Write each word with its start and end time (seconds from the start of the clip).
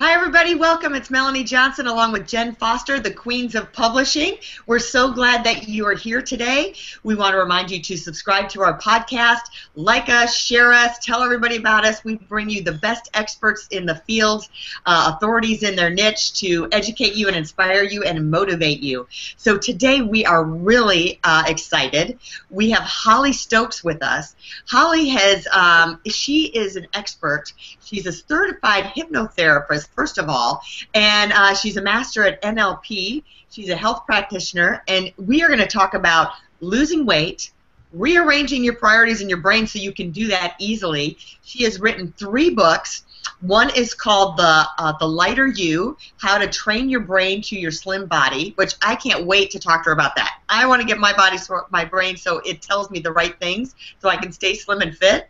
Hi, 0.00 0.12
everybody. 0.12 0.56
Welcome. 0.56 0.96
It's 0.96 1.08
Melanie 1.08 1.44
Johnson 1.44 1.86
along 1.86 2.10
with 2.10 2.26
Jen 2.26 2.56
Foster, 2.56 2.98
the 2.98 3.12
Queens 3.12 3.54
of 3.54 3.72
Publishing. 3.72 4.38
We're 4.66 4.80
so 4.80 5.12
glad 5.12 5.44
that 5.44 5.68
you 5.68 5.86
are 5.86 5.94
here 5.94 6.20
today. 6.20 6.74
We 7.04 7.14
want 7.14 7.34
to 7.34 7.38
remind 7.38 7.70
you 7.70 7.80
to 7.80 7.96
subscribe 7.96 8.48
to 8.50 8.62
our 8.62 8.76
podcast, 8.80 9.42
like 9.76 10.08
us, 10.08 10.36
share 10.36 10.72
us, 10.72 10.98
tell 10.98 11.22
everybody 11.22 11.56
about 11.56 11.86
us. 11.86 12.02
We 12.02 12.16
bring 12.16 12.50
you 12.50 12.64
the 12.64 12.72
best 12.72 13.08
experts 13.14 13.68
in 13.70 13.86
the 13.86 13.94
field, 13.94 14.48
uh, 14.84 15.12
authorities 15.14 15.62
in 15.62 15.76
their 15.76 15.90
niche 15.90 16.40
to 16.40 16.66
educate 16.72 17.14
you 17.14 17.28
and 17.28 17.36
inspire 17.36 17.84
you 17.84 18.02
and 18.02 18.28
motivate 18.28 18.80
you. 18.80 19.06
So 19.36 19.56
today 19.56 20.02
we 20.02 20.26
are 20.26 20.42
really 20.42 21.20
uh, 21.22 21.44
excited. 21.46 22.18
We 22.50 22.70
have 22.70 22.82
Holly 22.82 23.32
Stokes 23.32 23.84
with 23.84 24.02
us. 24.02 24.34
Holly 24.66 25.10
has, 25.10 25.46
um, 25.52 26.00
she 26.04 26.46
is 26.46 26.74
an 26.74 26.88
expert. 26.94 27.52
She's 27.84 28.06
a 28.06 28.12
certified 28.12 28.86
hypnotherapist 28.96 29.83
first 29.88 30.18
of 30.18 30.28
all, 30.28 30.62
and 30.94 31.32
uh, 31.32 31.54
she's 31.54 31.76
a 31.76 31.82
master 31.82 32.24
at 32.24 32.40
NLP. 32.42 33.22
She's 33.50 33.68
a 33.68 33.76
health 33.76 34.04
practitioner, 34.06 34.82
and 34.88 35.12
we 35.16 35.42
are 35.42 35.48
going 35.48 35.60
to 35.60 35.66
talk 35.66 35.94
about 35.94 36.32
losing 36.60 37.06
weight, 37.06 37.52
rearranging 37.92 38.64
your 38.64 38.74
priorities 38.74 39.20
in 39.20 39.28
your 39.28 39.38
brain 39.38 39.66
so 39.66 39.78
you 39.78 39.92
can 39.92 40.10
do 40.10 40.28
that 40.28 40.56
easily. 40.58 41.18
She 41.42 41.64
has 41.64 41.80
written 41.80 42.12
three 42.16 42.50
books. 42.50 43.04
One 43.40 43.70
is 43.74 43.94
called 43.94 44.36
the 44.36 44.66
uh, 44.78 44.94
the 44.98 45.06
Lighter 45.06 45.46
You: 45.46 45.96
How 46.18 46.38
to 46.38 46.46
Train 46.46 46.88
Your 46.88 47.00
Brain 47.00 47.42
to 47.42 47.58
Your 47.58 47.70
Slim 47.70 48.06
Body, 48.06 48.52
which 48.56 48.74
I 48.82 48.96
can't 48.96 49.24
wait 49.26 49.50
to 49.52 49.58
talk 49.58 49.84
to 49.84 49.90
her 49.90 49.92
about 49.92 50.16
that. 50.16 50.40
I 50.48 50.66
want 50.66 50.82
to 50.82 50.86
get 50.86 50.98
my 50.98 51.12
body, 51.12 51.38
my 51.70 51.84
brain, 51.84 52.16
so 52.16 52.38
it 52.40 52.60
tells 52.60 52.90
me 52.90 52.98
the 53.00 53.12
right 53.12 53.38
things, 53.38 53.74
so 54.00 54.08
I 54.08 54.16
can 54.16 54.32
stay 54.32 54.54
slim 54.54 54.80
and 54.80 54.96
fit. 54.96 55.28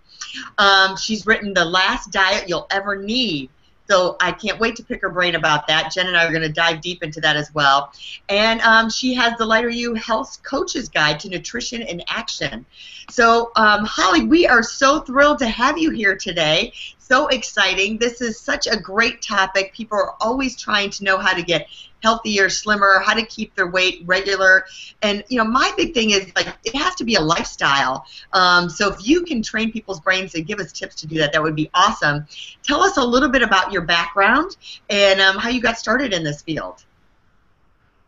Um, 0.58 0.96
she's 0.96 1.26
written 1.26 1.54
the 1.54 1.64
last 1.64 2.10
diet 2.10 2.48
you'll 2.48 2.66
ever 2.70 2.96
need 2.96 3.50
so 3.88 4.16
I 4.20 4.32
can't 4.32 4.58
wait 4.58 4.76
to 4.76 4.84
pick 4.84 5.02
her 5.02 5.10
brain 5.10 5.34
about 5.34 5.66
that. 5.66 5.92
Jen 5.92 6.06
and 6.06 6.16
I 6.16 6.24
are 6.26 6.30
going 6.30 6.42
to 6.42 6.48
dive 6.48 6.80
deep 6.80 7.02
into 7.02 7.20
that 7.20 7.36
as 7.36 7.52
well. 7.52 7.92
And 8.28 8.60
um, 8.62 8.90
she 8.90 9.14
has 9.14 9.36
the 9.36 9.44
Lighter 9.44 9.68
You 9.68 9.94
Health 9.94 10.42
Coach's 10.42 10.88
Guide 10.88 11.20
to 11.20 11.28
Nutrition 11.28 11.82
in 11.82 12.02
Action. 12.08 12.64
So, 13.10 13.52
um, 13.56 13.84
Holly, 13.84 14.24
we 14.24 14.46
are 14.46 14.62
so 14.62 15.00
thrilled 15.00 15.38
to 15.40 15.48
have 15.48 15.76
you 15.76 15.90
here 15.90 16.16
today. 16.16 16.72
So 17.06 17.26
exciting. 17.26 17.98
This 17.98 18.22
is 18.22 18.40
such 18.40 18.66
a 18.66 18.78
great 18.78 19.20
topic. 19.20 19.74
People 19.74 19.98
are 19.98 20.14
always 20.22 20.56
trying 20.56 20.88
to 20.88 21.04
know 21.04 21.18
how 21.18 21.34
to 21.34 21.42
get 21.42 21.66
healthier, 22.02 22.48
slimmer, 22.48 23.02
how 23.04 23.12
to 23.12 23.26
keep 23.26 23.54
their 23.54 23.66
weight 23.66 24.02
regular. 24.06 24.64
And 25.02 25.22
you 25.28 25.36
know, 25.36 25.44
my 25.44 25.70
big 25.76 25.92
thing 25.92 26.12
is 26.12 26.32
like 26.34 26.46
it 26.64 26.74
has 26.74 26.94
to 26.94 27.04
be 27.04 27.16
a 27.16 27.20
lifestyle. 27.20 28.06
Um, 28.32 28.70
so 28.70 28.90
if 28.90 29.06
you 29.06 29.22
can 29.22 29.42
train 29.42 29.70
people's 29.70 30.00
brains 30.00 30.34
and 30.34 30.46
give 30.46 30.60
us 30.60 30.72
tips 30.72 30.94
to 30.96 31.06
do 31.06 31.18
that, 31.18 31.34
that 31.34 31.42
would 31.42 31.54
be 31.54 31.68
awesome. 31.74 32.26
Tell 32.62 32.82
us 32.82 32.96
a 32.96 33.04
little 33.04 33.28
bit 33.28 33.42
about 33.42 33.70
your 33.70 33.82
background 33.82 34.56
and 34.88 35.20
um, 35.20 35.36
how 35.36 35.50
you 35.50 35.60
got 35.60 35.76
started 35.76 36.14
in 36.14 36.24
this 36.24 36.40
field. 36.40 36.86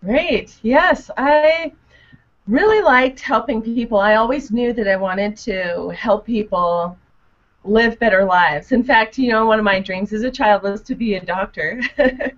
Great. 0.03 0.57
Yes, 0.63 1.11
I 1.19 1.71
really 2.47 2.81
liked 2.81 3.21
helping 3.21 3.61
people. 3.61 3.99
I 3.99 4.15
always 4.15 4.51
knew 4.51 4.73
that 4.73 4.89
I 4.89 4.97
wanted 4.97 5.37
to 5.39 5.91
help 5.91 6.25
people 6.25 6.97
live 7.67 7.99
better 7.99 8.25
lives. 8.25 8.73
In 8.73 8.83
fact, 8.83 9.19
you 9.19 9.31
know, 9.31 9.47
one 9.47 9.59
of 9.59 9.65
my 9.65 9.81
dreams 9.81 10.13
as 10.13 10.23
a 10.23 10.31
child 10.31 10.63
was 10.63 10.83
to 10.83 10.95
be 10.95 11.15
a 11.15 11.25
doctor. 11.25 11.83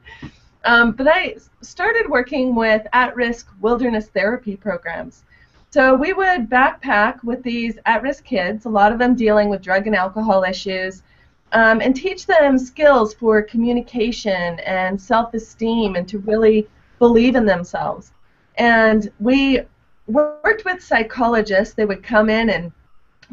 Um, 0.65 0.93
but 0.93 1.09
I 1.09 1.37
started 1.63 2.11
working 2.11 2.55
with 2.55 2.87
at-risk 2.93 3.49
wilderness 3.61 4.09
therapy 4.09 4.57
programs. 4.57 5.25
So 5.71 5.95
we 5.95 6.13
would 6.13 6.49
backpack 6.51 7.23
with 7.25 7.43
these 7.43 7.79
at-risk 7.87 8.25
kids, 8.25 8.65
a 8.65 8.69
lot 8.69 8.93
of 8.93 8.99
them 8.99 9.15
dealing 9.15 9.49
with 9.49 9.63
drug 9.63 9.87
and 9.87 9.95
alcohol 9.95 10.45
issues, 10.45 11.03
um, 11.53 11.81
and 11.81 11.95
teach 11.95 12.27
them 12.27 12.59
skills 12.59 13.15
for 13.15 13.43
communication 13.43 14.61
and 14.61 15.01
self-esteem 15.01 15.97
and 15.97 16.09
to 16.09 16.19
really 16.19 16.67
believe 16.99 17.37
in 17.37 17.47
themselves. 17.47 18.13
And 18.57 19.11
we 19.21 19.61
worked 20.07 20.65
with 20.65 20.83
psychologists. 20.83 21.75
They 21.75 21.85
would 21.85 22.03
come 22.03 22.29
in 22.29 22.51
and 22.51 22.73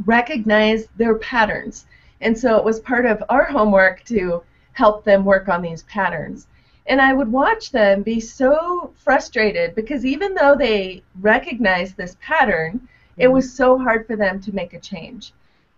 recognize 0.06 0.88
their 0.98 1.16
patterns. 1.16 1.86
And 2.22 2.38
so 2.38 2.58
it 2.58 2.66
was 2.66 2.80
part 2.80 3.06
of 3.06 3.24
our 3.30 3.46
homework 3.46 4.04
to 4.06 4.44
help 4.74 5.04
them 5.04 5.24
work 5.24 5.48
on 5.48 5.62
these 5.62 5.84
patterns. 5.84 6.48
And 6.88 7.02
I 7.02 7.14
would 7.14 7.32
watch 7.32 7.72
them 7.72 8.04
be 8.04 8.20
so 8.20 8.92
frustrated 8.98 9.74
because 9.74 10.06
even 10.06 10.36
though 10.36 10.56
they 10.56 11.02
recognized 11.22 11.98
this 11.98 12.18
pattern, 12.22 12.88
it 13.18 13.28
was 13.28 13.52
so 13.52 13.78
hard 13.78 14.06
for 14.06 14.16
them 14.16 14.40
to 14.42 14.54
make 14.54 14.74
a 14.74 14.80
change. 14.80 15.34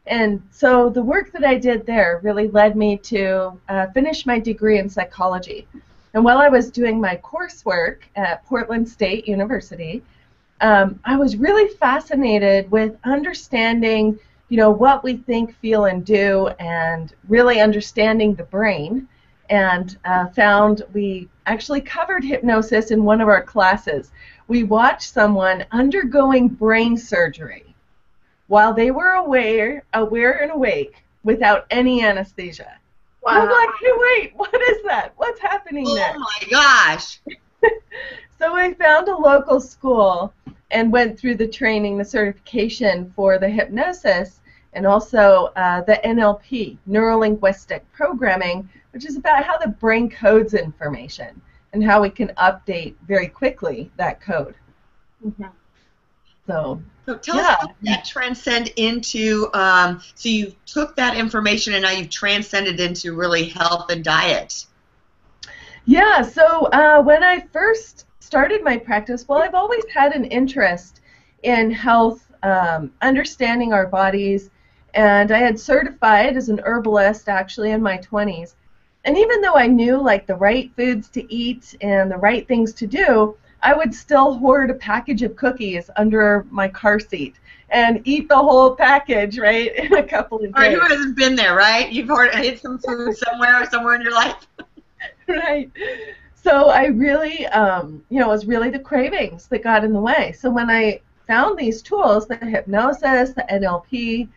And 0.05 0.41
so 0.51 0.89
the 0.89 1.03
work 1.03 1.31
that 1.33 1.45
I 1.45 1.55
did 1.55 1.85
there 1.85 2.19
really 2.23 2.47
led 2.47 2.75
me 2.75 2.97
to 2.97 3.59
uh, 3.69 3.87
finish 3.87 4.25
my 4.25 4.39
degree 4.39 4.79
in 4.79 4.89
psychology. 4.89 5.67
And 6.13 6.23
while 6.23 6.39
I 6.39 6.49
was 6.49 6.71
doing 6.71 6.99
my 6.99 7.17
coursework 7.17 7.99
at 8.15 8.45
Portland 8.45 8.87
State 8.87 9.27
University, 9.27 10.01
um, 10.61 10.99
I 11.05 11.15
was 11.17 11.37
really 11.37 11.67
fascinated 11.75 12.69
with 12.71 12.95
understanding, 13.03 14.19
you 14.49 14.57
know, 14.57 14.71
what 14.71 15.03
we 15.03 15.17
think, 15.17 15.55
feel, 15.55 15.85
and 15.85 16.05
do, 16.05 16.47
and 16.59 17.13
really 17.27 17.59
understanding 17.59 18.33
the 18.33 18.43
brain 18.43 19.07
and 19.49 19.97
uh, 20.05 20.27
found 20.27 20.83
we 20.93 21.29
actually 21.45 21.81
covered 21.81 22.23
hypnosis 22.23 22.91
in 22.91 23.03
one 23.03 23.21
of 23.21 23.27
our 23.27 23.41
classes. 23.41 24.11
We 24.47 24.63
watched 24.63 25.13
someone 25.13 25.65
undergoing 25.71 26.49
brain 26.49 26.97
surgery 26.97 27.75
while 28.47 28.73
they 28.73 28.91
were 28.91 29.11
aware, 29.11 29.83
aware 29.93 30.41
and 30.41 30.51
awake 30.51 31.03
without 31.23 31.65
any 31.69 32.03
anesthesia. 32.03 32.77
Wow. 33.21 33.41
I'm 33.41 33.49
like, 33.49 33.69
hey, 33.81 33.91
wait, 33.95 34.33
what 34.35 34.53
is 34.53 34.83
that? 34.85 35.13
What's 35.17 35.41
happening 35.41 35.85
oh 35.87 35.95
there? 35.95 36.13
Oh 36.15 36.19
my 36.19 36.47
gosh. 36.49 37.19
so 38.39 38.55
I 38.55 38.73
found 38.75 39.09
a 39.09 39.17
local 39.17 39.59
school 39.59 40.33
and 40.71 40.91
went 40.91 41.19
through 41.19 41.35
the 41.35 41.47
training, 41.47 41.97
the 41.97 42.05
certification 42.05 43.11
for 43.15 43.37
the 43.37 43.49
hypnosis, 43.49 44.41
and 44.73 44.85
also 44.85 45.51
uh, 45.55 45.81
the 45.81 45.99
NLP, 46.03 46.77
neuro 46.85 47.17
linguistic 47.19 47.89
programming, 47.93 48.69
which 48.91 49.05
is 49.05 49.15
about 49.15 49.43
how 49.43 49.57
the 49.57 49.69
brain 49.69 50.09
codes 50.09 50.53
information 50.53 51.41
and 51.73 51.83
how 51.83 52.01
we 52.01 52.09
can 52.09 52.29
update 52.37 52.95
very 53.07 53.27
quickly 53.27 53.91
that 53.97 54.21
code. 54.21 54.55
Mm-hmm. 55.25 55.45
So, 56.47 56.81
so 57.05 57.17
tell 57.17 57.35
yeah. 57.35 57.41
us 57.41 57.57
how 57.61 57.75
that 57.83 58.05
transcend 58.05 58.71
into. 58.77 59.49
Um, 59.53 60.01
so 60.15 60.29
you 60.29 60.53
took 60.65 60.95
that 60.95 61.15
information 61.15 61.73
and 61.73 61.83
now 61.83 61.91
you've 61.91 62.09
transcended 62.09 62.79
into 62.79 63.13
really 63.13 63.45
health 63.45 63.91
and 63.91 64.03
diet. 64.03 64.65
Yeah. 65.85 66.21
So 66.21 66.65
uh, 66.67 67.01
when 67.01 67.23
I 67.23 67.41
first 67.51 68.06
started 68.27 68.61
my 68.61 68.77
practice, 68.77 69.25
well, 69.27 69.41
I've 69.41 69.55
always 69.55 69.85
had 69.89 70.13
an 70.13 70.25
interest 70.25 70.99
in 71.43 71.71
health, 71.71 72.29
um, 72.43 72.91
understanding 73.01 73.71
our 73.71 73.87
bodies, 73.87 74.49
and 74.93 75.31
I 75.31 75.39
had 75.39 75.57
certified 75.57 76.35
as 76.35 76.49
an 76.49 76.59
herbalist 76.65 77.29
actually 77.29 77.71
in 77.71 77.81
my 77.81 77.97
20s. 77.99 78.55
And 79.05 79.17
even 79.17 79.39
though 79.39 79.55
I 79.55 79.67
knew 79.67 80.01
like 80.01 80.27
the 80.27 80.35
right 80.35 80.69
foods 80.75 81.07
to 81.11 81.33
eat 81.33 81.75
and 81.79 82.11
the 82.11 82.17
right 82.17 82.45
things 82.45 82.73
to 82.73 82.85
do, 82.85 83.37
I 83.63 83.73
would 83.73 83.95
still 83.95 84.37
hoard 84.37 84.69
a 84.71 84.73
package 84.73 85.23
of 85.23 85.37
cookies 85.37 85.89
under 85.95 86.45
my 86.51 86.67
car 86.67 86.99
seat 86.99 87.35
and 87.69 88.01
eat 88.03 88.27
the 88.27 88.35
whole 88.35 88.75
package, 88.75 89.39
right, 89.39 89.73
in 89.75 89.93
a 89.93 90.03
couple 90.03 90.39
of 90.39 90.53
days. 90.53 90.75
Or 90.75 90.81
who 90.81 90.81
hasn't 90.81 91.15
been 91.15 91.35
there, 91.35 91.55
right? 91.55 91.89
You've 91.89 92.09
hid 92.33 92.59
some 92.59 92.77
food 92.79 93.15
somewhere, 93.15 93.65
somewhere 93.69 93.95
in 93.95 94.01
your 94.01 94.13
life. 94.13 94.47
right. 95.27 95.71
So 96.47 96.69
I 96.69 96.85
really, 96.85 97.45
um, 97.47 98.01
you 98.07 98.21
know, 98.21 98.27
it 98.27 98.31
was 98.31 98.45
really 98.45 98.69
the 98.69 98.79
cravings 98.79 99.47
that 99.47 99.63
got 99.63 99.83
in 99.83 99.91
the 99.91 99.99
way. 99.99 100.31
So 100.31 100.49
when 100.49 100.69
I 100.69 101.01
found 101.27 101.59
these 101.59 101.81
tools, 101.81 102.25
the 102.25 102.37
hypnosis, 102.37 103.33
the 103.33 103.45
NLP, 103.51 104.29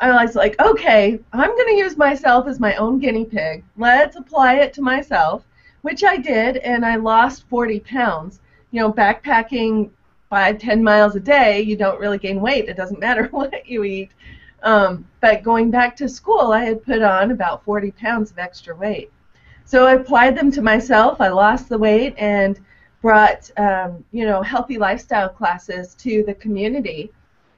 I 0.00 0.24
was 0.24 0.34
like, 0.34 0.58
okay, 0.58 1.20
I'm 1.34 1.50
going 1.50 1.66
to 1.66 1.78
use 1.78 1.98
myself 1.98 2.46
as 2.48 2.58
my 2.58 2.74
own 2.76 3.00
guinea 3.00 3.26
pig. 3.26 3.64
Let's 3.76 4.16
apply 4.16 4.60
it 4.60 4.72
to 4.72 4.80
myself, 4.80 5.44
which 5.82 6.02
I 6.02 6.16
did, 6.16 6.56
and 6.56 6.86
I 6.86 6.96
lost 6.96 7.46
40 7.50 7.80
pounds. 7.80 8.40
You 8.70 8.80
know, 8.80 8.90
backpacking 8.90 9.90
five, 10.30 10.58
ten 10.58 10.82
miles 10.82 11.16
a 11.16 11.20
day, 11.20 11.60
you 11.60 11.76
don't 11.76 12.00
really 12.00 12.16
gain 12.16 12.40
weight. 12.40 12.70
It 12.70 12.78
doesn't 12.78 12.98
matter 12.98 13.24
what 13.30 13.68
you 13.68 13.84
eat. 13.84 14.12
Um, 14.62 15.06
but 15.20 15.42
going 15.42 15.70
back 15.70 15.96
to 15.96 16.08
school, 16.08 16.50
I 16.50 16.64
had 16.64 16.82
put 16.82 17.02
on 17.02 17.30
about 17.30 17.62
40 17.62 17.90
pounds 17.90 18.30
of 18.30 18.38
extra 18.38 18.74
weight. 18.74 19.10
So 19.64 19.86
I 19.86 19.94
applied 19.94 20.36
them 20.36 20.50
to 20.52 20.62
myself. 20.62 21.20
I 21.20 21.28
lost 21.28 21.68
the 21.68 21.78
weight 21.78 22.14
and 22.18 22.58
brought, 23.00 23.50
um, 23.58 24.04
you 24.12 24.24
know, 24.24 24.42
healthy 24.42 24.78
lifestyle 24.78 25.28
classes 25.28 25.94
to 25.96 26.22
the 26.24 26.34
community 26.34 27.10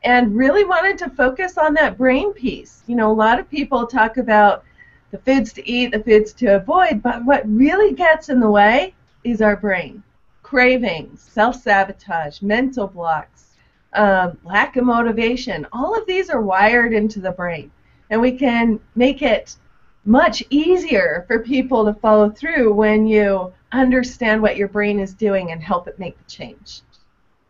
and 0.02 0.36
really 0.36 0.64
wanted 0.64 0.98
to 0.98 1.10
focus 1.10 1.56
on 1.58 1.74
that 1.74 1.98
brain 1.98 2.32
piece. 2.32 2.82
You 2.86 2.96
know, 2.96 3.10
a 3.10 3.12
lot 3.12 3.38
of 3.38 3.50
people 3.50 3.86
talk 3.86 4.16
about 4.16 4.64
the 5.10 5.18
foods 5.18 5.52
to 5.54 5.68
eat, 5.68 5.92
the 5.92 6.02
foods 6.02 6.32
to 6.34 6.56
avoid, 6.56 7.02
but 7.02 7.24
what 7.24 7.48
really 7.48 7.94
gets 7.94 8.28
in 8.28 8.40
the 8.40 8.50
way 8.50 8.94
is 9.22 9.40
our 9.40 9.56
brain. 9.56 10.02
Cravings, 10.42 11.20
self 11.20 11.56
sabotage, 11.56 12.42
mental 12.42 12.86
blocks, 12.86 13.56
um, 13.94 14.36
lack 14.44 14.76
of 14.76 14.84
motivation, 14.84 15.66
all 15.72 15.96
of 15.96 16.06
these 16.06 16.28
are 16.28 16.42
wired 16.42 16.92
into 16.92 17.20
the 17.20 17.30
brain. 17.30 17.70
And 18.10 18.20
we 18.20 18.32
can 18.32 18.80
make 18.94 19.22
it 19.22 19.56
much 20.04 20.42
easier 20.50 21.24
for 21.26 21.38
people 21.40 21.84
to 21.84 21.94
follow 21.94 22.30
through 22.30 22.72
when 22.72 23.06
you 23.06 23.52
understand 23.72 24.42
what 24.42 24.56
your 24.56 24.68
brain 24.68 25.00
is 25.00 25.14
doing 25.14 25.50
and 25.50 25.62
help 25.62 25.88
it 25.88 25.98
make 25.98 26.16
the 26.18 26.30
change. 26.30 26.82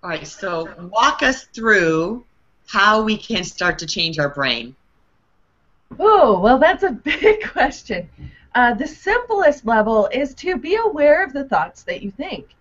All 0.03 0.11
right, 0.11 0.27
so 0.27 0.69
walk 0.93 1.23
us 1.23 1.45
through 1.45 2.25
how 2.67 3.03
we 3.03 3.17
can 3.17 3.45
start 3.45 3.79
to 3.81 3.87
change 3.87 4.19
our 4.19 4.29
brain. 4.29 4.75
Oh, 5.99 6.39
well, 6.41 6.59
that's 6.59 6.83
a 6.83 6.91
big 7.05 7.43
question. 7.51 8.09
Uh, 8.55 8.75
the 8.75 8.87
simplest 8.87 9.67
level 9.67 10.09
is 10.13 10.35
to 10.35 10.57
be 10.57 10.77
aware 10.77 11.25
of 11.25 11.33
the 11.33 11.45
thoughts 11.45 11.83
that 11.85 12.03
you 12.03 12.11
think. 12.13 12.55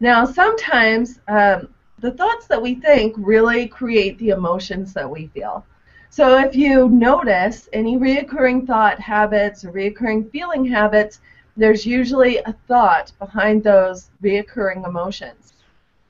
Now, 0.00 0.24
sometimes 0.24 1.20
um, 1.28 1.68
the 1.98 2.12
thoughts 2.12 2.46
that 2.46 2.60
we 2.60 2.74
think 2.76 3.14
really 3.18 3.68
create 3.68 4.18
the 4.18 4.30
emotions 4.30 4.92
that 4.94 5.08
we 5.08 5.28
feel. 5.28 5.64
So 6.12 6.40
if 6.40 6.56
you 6.56 6.88
notice 6.88 7.68
any 7.72 7.96
reoccurring 7.96 8.66
thought 8.66 8.98
habits 8.98 9.64
or 9.64 9.70
reoccurring 9.70 10.28
feeling 10.32 10.64
habits, 10.64 11.20
there's 11.56 11.86
usually 11.86 12.38
a 12.38 12.52
thought 12.66 13.12
behind 13.20 13.62
those 13.62 14.10
reoccurring 14.20 14.84
emotions. 14.84 15.52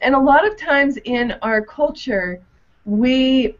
And 0.00 0.14
a 0.14 0.18
lot 0.18 0.46
of 0.46 0.56
times 0.56 0.96
in 1.04 1.32
our 1.42 1.60
culture, 1.60 2.40
we 2.86 3.56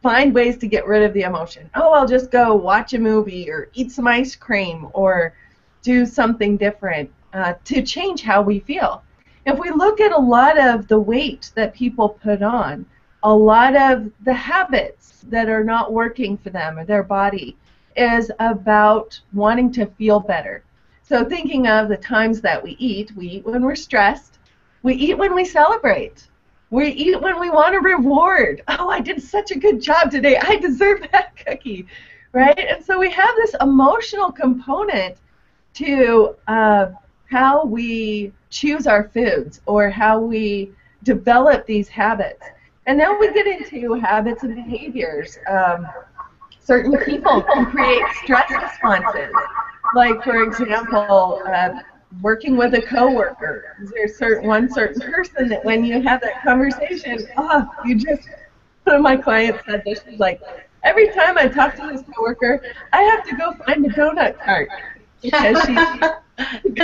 find 0.00 0.32
ways 0.32 0.58
to 0.58 0.68
get 0.68 0.86
rid 0.86 1.02
of 1.02 1.12
the 1.12 1.22
emotion. 1.22 1.68
Oh, 1.74 1.90
I'll 1.90 2.06
just 2.06 2.30
go 2.30 2.54
watch 2.54 2.94
a 2.94 2.98
movie 2.98 3.50
or 3.50 3.68
eat 3.74 3.90
some 3.90 4.06
ice 4.06 4.36
cream 4.36 4.86
or 4.92 5.34
do 5.82 6.06
something 6.06 6.56
different 6.56 7.10
uh, 7.32 7.54
to 7.64 7.82
change 7.82 8.22
how 8.22 8.42
we 8.42 8.60
feel. 8.60 9.02
If 9.44 9.58
we 9.58 9.70
look 9.70 10.00
at 10.00 10.12
a 10.12 10.18
lot 10.18 10.56
of 10.56 10.86
the 10.86 11.00
weight 11.00 11.50
that 11.56 11.74
people 11.74 12.10
put 12.10 12.42
on, 12.42 12.86
a 13.22 13.34
lot 13.34 13.76
of 13.76 14.10
the 14.24 14.34
habits 14.34 15.24
that 15.28 15.48
are 15.48 15.64
not 15.64 15.92
working 15.92 16.36
for 16.38 16.50
them 16.50 16.78
or 16.78 16.84
their 16.84 17.02
body 17.02 17.56
is 17.96 18.30
about 18.38 19.20
wanting 19.32 19.70
to 19.72 19.86
feel 19.86 20.20
better. 20.20 20.62
So 21.02 21.24
thinking 21.24 21.66
of 21.66 21.88
the 21.88 21.96
times 21.96 22.40
that 22.40 22.62
we 22.62 22.76
eat, 22.78 23.12
we 23.16 23.26
eat 23.26 23.44
when 23.46 23.62
we're 23.62 23.74
stressed, 23.74 24.38
we 24.82 24.94
eat 24.94 25.18
when 25.18 25.34
we 25.34 25.44
celebrate. 25.44 26.28
We 26.70 26.88
eat 26.88 27.20
when 27.20 27.40
we 27.40 27.50
want 27.50 27.74
a 27.74 27.80
reward. 27.80 28.62
Oh, 28.68 28.88
I 28.88 29.00
did 29.00 29.20
such 29.22 29.50
a 29.50 29.58
good 29.58 29.82
job 29.82 30.10
today. 30.10 30.38
I 30.38 30.56
deserve 30.56 31.02
that 31.12 31.36
cookie, 31.36 31.86
right? 32.32 32.58
And 32.58 32.84
so 32.84 32.98
we 32.98 33.10
have 33.10 33.34
this 33.36 33.54
emotional 33.60 34.30
component 34.32 35.16
to 35.74 36.36
uh, 36.48 36.92
how 37.28 37.64
we 37.64 38.32
choose 38.50 38.86
our 38.86 39.08
foods 39.08 39.60
or 39.66 39.90
how 39.90 40.20
we 40.20 40.70
develop 41.02 41.66
these 41.66 41.88
habits. 41.88 42.42
And 42.90 42.98
then 42.98 43.20
we 43.20 43.32
get 43.32 43.46
into 43.46 43.94
habits 43.94 44.42
and 44.42 44.52
behaviors. 44.52 45.38
Um, 45.48 45.86
certain 46.58 46.98
people 47.04 47.40
can 47.40 47.66
create 47.66 48.02
stress 48.24 48.50
responses. 48.50 49.32
Like, 49.94 50.24
for 50.24 50.42
example, 50.42 51.40
uh, 51.46 51.82
working 52.20 52.56
with 52.56 52.74
a 52.74 52.82
coworker. 52.82 53.76
Is 53.80 53.92
there 53.92 54.08
certain 54.08 54.48
one 54.48 54.68
certain 54.68 55.00
person 55.02 55.48
that 55.50 55.64
when 55.64 55.84
you 55.84 56.02
have 56.02 56.20
that 56.22 56.42
conversation, 56.42 57.28
oh, 57.36 57.70
you 57.84 57.94
just 57.94 58.28
one 58.82 58.96
of 58.96 59.02
my 59.02 59.16
clients 59.16 59.64
said 59.66 59.84
this. 59.86 60.00
She's 60.04 60.18
like, 60.18 60.40
every 60.82 61.12
time 61.12 61.38
I 61.38 61.46
talk 61.46 61.76
to 61.76 61.86
this 61.92 62.02
coworker, 62.12 62.60
I 62.92 63.02
have 63.02 63.24
to 63.28 63.36
go 63.36 63.52
find 63.64 63.86
a 63.86 63.88
donut 63.90 64.36
cart 64.44 64.68
because 65.22 65.64
she. 65.64 65.76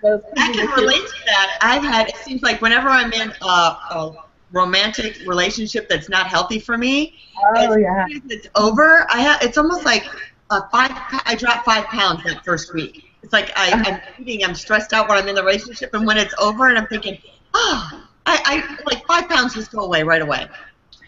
so 0.00 0.22
I 0.36 0.52
can 0.52 0.68
relate 0.76 1.08
to 1.08 1.24
that. 1.26 1.58
I've 1.60 1.82
had. 1.82 2.08
It 2.08 2.18
seems 2.18 2.42
like 2.42 2.62
whenever 2.62 2.88
I'm 2.88 3.12
in 3.12 3.32
a 3.42 4.25
romantic 4.56 5.18
relationship 5.26 5.88
that's 5.88 6.08
not 6.08 6.26
healthy 6.26 6.58
for 6.58 6.78
me, 6.78 7.14
oh 7.56 7.76
yeah, 7.76 8.06
it's 8.28 8.48
over. 8.54 9.06
I 9.10 9.20
have. 9.20 9.42
It's 9.42 9.58
almost 9.58 9.84
like 9.84 10.04
a 10.50 10.68
five. 10.70 10.90
I 11.26 11.36
dropped 11.36 11.64
five 11.64 11.84
pounds 11.84 12.24
that 12.24 12.44
first 12.44 12.72
week 12.74 13.06
it's 13.26 13.32
like 13.32 13.50
I, 13.56 13.72
uh-huh. 13.72 13.98
I'm 14.16 14.24
eating, 14.24 14.44
I'm 14.44 14.54
stressed 14.54 14.92
out 14.92 15.08
when 15.08 15.18
I'm 15.18 15.26
in 15.26 15.34
the 15.34 15.42
relationship, 15.42 15.92
and 15.94 16.06
when 16.06 16.16
it's 16.16 16.32
over, 16.38 16.68
and 16.68 16.78
I'm 16.78 16.86
thinking, 16.86 17.18
oh, 17.54 18.06
I, 18.24 18.40
I 18.44 18.84
like 18.84 19.04
five 19.04 19.28
pounds 19.28 19.52
just 19.52 19.72
go 19.72 19.80
away 19.80 20.04
right 20.04 20.22
away. 20.22 20.46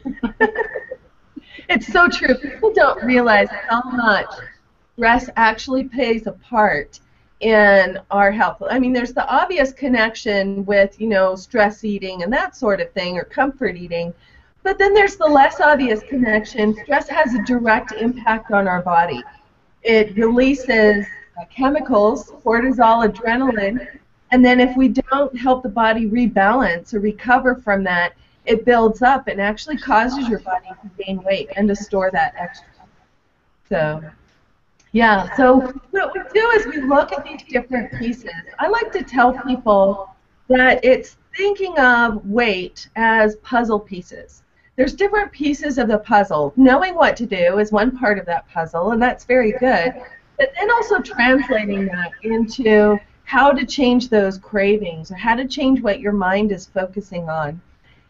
it's 1.68 1.86
so 1.86 2.08
true. 2.08 2.34
People 2.34 2.72
don't 2.72 3.04
realize 3.04 3.46
how 3.68 3.82
much 3.82 4.26
stress 4.94 5.30
actually 5.36 5.84
plays 5.84 6.26
a 6.26 6.32
part 6.32 6.98
in 7.40 7.98
our 8.10 8.32
health. 8.32 8.62
I 8.68 8.78
mean, 8.78 8.92
there's 8.92 9.12
the 9.12 9.26
obvious 9.28 9.72
connection 9.72 10.64
with, 10.64 11.00
you 11.00 11.08
know, 11.08 11.36
stress 11.36 11.84
eating 11.84 12.22
and 12.22 12.32
that 12.32 12.56
sort 12.56 12.80
of 12.80 12.90
thing, 12.92 13.16
or 13.16 13.24
comfort 13.24 13.76
eating. 13.76 14.12
But 14.64 14.78
then 14.78 14.92
there's 14.92 15.16
the 15.16 15.26
less 15.26 15.60
obvious 15.60 16.00
connection. 16.08 16.76
Stress 16.82 17.08
has 17.08 17.34
a 17.34 17.42
direct 17.44 17.92
impact 17.92 18.50
on 18.50 18.66
our 18.66 18.82
body. 18.82 19.22
It 19.82 20.16
releases 20.16 21.06
chemicals, 21.50 22.32
cortisol, 22.44 23.08
adrenaline, 23.08 23.86
and 24.30 24.44
then 24.44 24.60
if 24.60 24.76
we 24.76 24.88
don't 24.88 25.36
help 25.38 25.62
the 25.62 25.68
body 25.68 26.06
rebalance 26.06 26.92
or 26.92 27.00
recover 27.00 27.54
from 27.54 27.84
that, 27.84 28.14
it 28.44 28.64
builds 28.64 29.02
up 29.02 29.28
and 29.28 29.40
actually 29.40 29.76
causes 29.76 30.28
your 30.28 30.40
body 30.40 30.68
to 30.68 31.04
gain 31.04 31.22
weight 31.22 31.48
and 31.56 31.68
to 31.68 31.76
store 31.76 32.10
that 32.10 32.34
extra. 32.36 32.66
So, 33.68 34.02
yeah, 34.92 35.34
so 35.36 35.72
what 35.90 36.14
we 36.14 36.20
do 36.32 36.50
is 36.50 36.66
we 36.66 36.80
look 36.80 37.12
at 37.12 37.24
these 37.24 37.42
different 37.42 37.92
pieces. 37.98 38.30
I 38.58 38.68
like 38.68 38.92
to 38.92 39.02
tell 39.02 39.32
people 39.42 40.08
that 40.48 40.84
it's 40.84 41.16
thinking 41.36 41.78
of 41.78 42.24
weight 42.26 42.88
as 42.96 43.36
puzzle 43.36 43.80
pieces. 43.80 44.42
There's 44.76 44.94
different 44.94 45.32
pieces 45.32 45.78
of 45.78 45.88
the 45.88 45.98
puzzle. 45.98 46.52
Knowing 46.56 46.94
what 46.94 47.16
to 47.16 47.26
do 47.26 47.58
is 47.58 47.72
one 47.72 47.96
part 47.96 48.18
of 48.18 48.26
that 48.26 48.48
puzzle, 48.48 48.92
and 48.92 49.02
that's 49.02 49.24
very 49.24 49.52
good 49.52 49.92
but 50.38 50.52
then 50.58 50.70
also 50.70 51.00
translating 51.00 51.86
that 51.86 52.12
into 52.22 52.98
how 53.24 53.50
to 53.50 53.66
change 53.66 54.08
those 54.08 54.38
cravings 54.38 55.10
or 55.10 55.16
how 55.16 55.34
to 55.34 55.46
change 55.46 55.82
what 55.82 56.00
your 56.00 56.12
mind 56.12 56.52
is 56.52 56.66
focusing 56.66 57.28
on. 57.28 57.60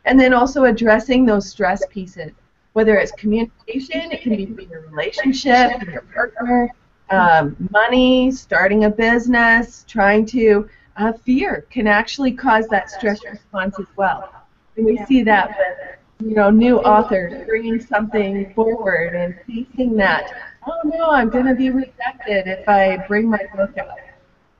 And 0.04 0.20
then 0.20 0.32
also 0.32 0.64
addressing 0.64 1.24
those 1.24 1.48
stress 1.48 1.82
pieces, 1.90 2.32
whether 2.78 2.96
it's 2.96 3.10
communication, 3.12 4.12
it 4.12 4.22
can 4.22 4.54
be 4.54 4.64
your 4.70 4.82
relationship, 4.82 5.82
your 5.82 6.02
partner, 6.14 6.70
um, 7.10 7.56
money, 7.72 8.30
starting 8.30 8.84
a 8.84 8.90
business, 8.90 9.84
trying 9.88 10.24
to, 10.24 10.68
uh, 10.96 11.12
fear 11.12 11.66
can 11.70 11.88
actually 11.88 12.30
cause 12.30 12.68
that 12.68 12.88
stress 12.88 13.24
response 13.24 13.74
as 13.80 13.86
well. 13.96 14.32
And 14.76 14.86
we 14.86 14.96
see 15.06 15.24
that 15.24 15.48
with, 15.58 16.28
you 16.28 16.36
know, 16.36 16.50
new 16.50 16.78
authors 16.78 17.44
bringing 17.46 17.80
something 17.80 18.54
forward 18.54 19.16
and 19.16 19.34
facing 19.48 19.96
that 19.96 20.32
oh 20.68 20.80
no, 20.84 21.10
I'm 21.10 21.30
going 21.30 21.46
to 21.46 21.54
be 21.54 21.70
rejected 21.70 22.46
if 22.46 22.68
I 22.68 23.04
bring 23.08 23.28
my 23.28 23.44
book 23.56 23.76
out. 23.78 23.98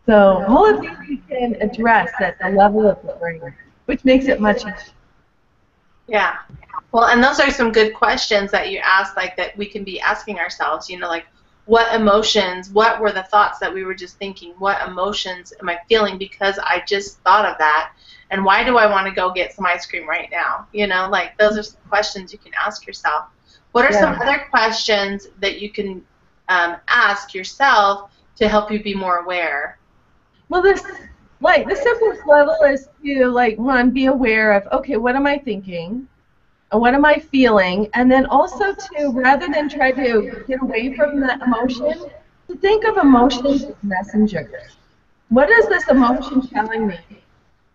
So 0.06 0.44
all 0.48 0.68
of 0.68 0.80
these 0.80 0.98
we 1.08 1.16
can 1.28 1.54
address 1.60 2.10
at 2.20 2.38
the 2.40 2.48
level 2.50 2.84
of 2.88 3.00
the 3.04 3.12
brain, 3.20 3.54
which 3.86 4.04
makes 4.04 4.26
it 4.26 4.40
much 4.40 4.58
easier. 4.58 4.97
Yeah. 6.08 6.36
Well, 6.90 7.04
and 7.04 7.22
those 7.22 7.38
are 7.38 7.50
some 7.50 7.70
good 7.70 7.94
questions 7.94 8.50
that 8.50 8.70
you 8.70 8.78
asked, 8.78 9.16
like 9.16 9.36
that 9.36 9.56
we 9.56 9.66
can 9.66 9.84
be 9.84 10.00
asking 10.00 10.38
ourselves, 10.38 10.88
you 10.88 10.98
know, 10.98 11.08
like 11.08 11.26
what 11.66 11.94
emotions, 11.94 12.70
what 12.70 12.98
were 12.98 13.12
the 13.12 13.24
thoughts 13.24 13.58
that 13.58 13.72
we 13.72 13.84
were 13.84 13.94
just 13.94 14.16
thinking? 14.16 14.54
What 14.58 14.88
emotions 14.88 15.52
am 15.60 15.68
I 15.68 15.78
feeling 15.86 16.16
because 16.16 16.58
I 16.58 16.82
just 16.86 17.18
thought 17.18 17.44
of 17.44 17.58
that? 17.58 17.92
And 18.30 18.42
why 18.42 18.64
do 18.64 18.78
I 18.78 18.90
want 18.90 19.06
to 19.06 19.12
go 19.12 19.30
get 19.32 19.52
some 19.52 19.66
ice 19.66 19.84
cream 19.84 20.08
right 20.08 20.30
now? 20.30 20.66
You 20.72 20.86
know, 20.86 21.08
like 21.10 21.36
those 21.36 21.58
are 21.58 21.62
some 21.62 21.80
questions 21.88 22.32
you 22.32 22.38
can 22.38 22.52
ask 22.58 22.86
yourself. 22.86 23.26
What 23.72 23.84
are 23.84 23.92
yeah. 23.92 24.00
some 24.00 24.22
other 24.22 24.46
questions 24.48 25.28
that 25.40 25.60
you 25.60 25.70
can 25.70 26.02
um, 26.48 26.76
ask 26.88 27.34
yourself 27.34 28.10
to 28.36 28.48
help 28.48 28.70
you 28.72 28.82
be 28.82 28.94
more 28.94 29.18
aware? 29.18 29.78
Well, 30.48 30.62
this 30.62 30.82
like 31.40 31.68
the 31.68 31.76
simplest 31.76 32.26
level 32.26 32.56
is 32.66 32.88
to 33.04 33.26
like 33.28 33.58
one 33.58 33.90
be 33.90 34.06
aware 34.06 34.52
of 34.52 34.66
okay, 34.72 34.96
what 34.96 35.16
am 35.16 35.26
I 35.26 35.38
thinking? 35.38 36.08
And 36.72 36.80
What 36.80 36.94
am 36.94 37.04
I 37.04 37.18
feeling? 37.18 37.88
And 37.94 38.10
then 38.10 38.26
also 38.26 38.74
to 38.74 39.10
rather 39.12 39.48
than 39.48 39.68
try 39.68 39.92
to 39.92 40.30
get 40.46 40.62
away 40.62 40.94
from 40.94 41.20
that 41.20 41.40
emotion, 41.42 41.94
to 42.48 42.56
think 42.56 42.84
of 42.84 42.96
emotions 42.98 43.64
as 43.64 43.74
messengers. 43.82 44.76
What 45.28 45.50
is 45.50 45.68
this 45.68 45.88
emotion 45.88 46.42
telling 46.42 46.86
me? 46.86 46.98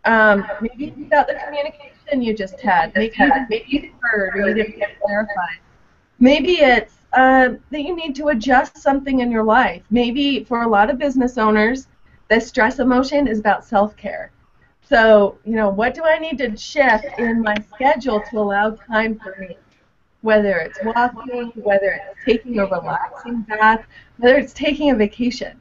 Um, 0.05 0.51
maybe 0.59 0.85
it's 0.87 1.01
about 1.01 1.27
the 1.27 1.35
communication 1.35 2.21
you 2.21 2.33
just 2.35 2.59
had. 2.61 2.91
Maybe, 2.95 3.15
maybe 3.49 3.65
you 3.67 3.81
heard 4.01 4.35
or 4.35 4.41
you 4.41 4.53
didn't 4.53 4.77
get 4.79 4.89
clarified. 5.01 5.59
Maybe 6.19 6.53
it's 6.61 6.95
uh, 7.13 7.49
that 7.71 7.81
you 7.81 7.95
need 7.95 8.15
to 8.15 8.29
adjust 8.29 8.77
something 8.77 9.19
in 9.19 9.31
your 9.31 9.43
life. 9.43 9.83
Maybe 9.89 10.43
for 10.43 10.63
a 10.63 10.67
lot 10.67 10.89
of 10.89 10.97
business 10.99 11.37
owners, 11.37 11.87
the 12.33 12.41
stress 12.41 12.79
emotion 12.79 13.27
is 13.27 13.39
about 13.39 13.63
self-care. 13.63 14.31
So, 14.81 15.37
you 15.45 15.55
know, 15.55 15.69
what 15.69 15.93
do 15.93 16.03
I 16.03 16.17
need 16.17 16.39
to 16.39 16.57
shift 16.57 17.05
in 17.19 17.43
my 17.43 17.55
schedule 17.73 18.21
to 18.31 18.39
allow 18.39 18.71
time 18.71 19.19
for 19.19 19.35
me? 19.39 19.55
Whether 20.21 20.57
it's 20.57 20.79
walking, 20.83 21.51
whether 21.55 21.91
it's 21.91 22.25
taking 22.25 22.57
a 22.57 22.65
relaxing 22.65 23.41
bath, 23.41 23.85
whether 24.17 24.37
it's 24.37 24.53
taking 24.53 24.89
a 24.89 24.95
vacation. 24.95 25.59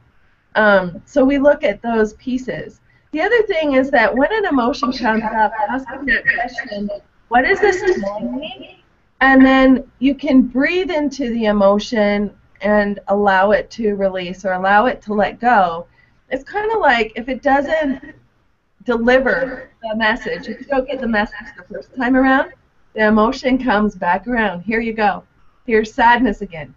Um, 0.55 1.01
so 1.05 1.23
we 1.23 1.37
look 1.37 1.63
at 1.63 1.81
those 1.83 2.13
pieces. 2.13 2.81
The 3.11 3.21
other 3.21 3.43
thing 3.43 3.73
is 3.73 3.91
that 3.91 4.15
when 4.15 4.33
an 4.33 4.45
emotion 4.45 4.91
comes 4.91 5.23
up, 5.23 5.53
asking 5.69 6.05
that 6.05 6.23
question, 6.25 6.89
what 7.27 7.45
is 7.45 7.59
this 7.59 8.01
telling 8.01 8.35
me? 8.35 8.83
And 9.21 9.45
then 9.45 9.91
you 9.99 10.15
can 10.15 10.41
breathe 10.41 10.89
into 10.89 11.29
the 11.29 11.45
emotion 11.45 12.35
and 12.61 12.99
allow 13.09 13.51
it 13.51 13.69
to 13.71 13.95
release 13.95 14.43
or 14.43 14.53
allow 14.53 14.87
it 14.87 15.03
to 15.03 15.13
let 15.13 15.39
go. 15.39 15.85
It's 16.33 16.43
kind 16.43 16.71
of 16.71 16.79
like 16.79 17.13
if 17.15 17.29
it 17.29 17.43
doesn't 17.43 18.15
deliver 18.85 19.69
the 19.83 19.95
message, 19.95 20.47
if 20.47 20.61
you 20.61 20.65
don't 20.65 20.87
get 20.87 20.99
the 20.99 21.07
message 21.07 21.45
the 21.55 21.63
first 21.71 21.95
time 21.95 22.15
around, 22.15 22.53
the 22.95 23.05
emotion 23.05 23.63
comes 23.63 23.93
back 23.93 24.27
around. 24.27 24.61
Here 24.61 24.81
you 24.81 24.93
go. 24.93 25.23
Here's 25.67 25.93
sadness 25.93 26.41
again. 26.41 26.73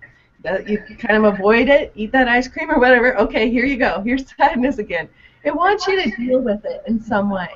You 0.67 0.79
kind 0.99 1.25
of 1.25 1.33
avoid 1.33 1.71
it, 1.71 1.91
eat 1.97 2.13
that 2.13 2.29
ice 2.29 2.49
cream 2.49 2.71
or 2.71 2.79
whatever. 2.79 3.17
Okay, 3.17 3.51
here 3.51 3.65
you 3.65 3.79
go. 3.79 4.03
Here's 4.03 4.27
sadness 4.37 4.77
again. 4.77 5.09
It 5.43 5.57
wants 5.57 5.87
you 5.87 6.03
to 6.03 6.17
deal 6.17 6.41
with 6.41 6.63
it 6.67 6.83
in 6.87 7.01
some 7.01 7.31
way. 7.31 7.49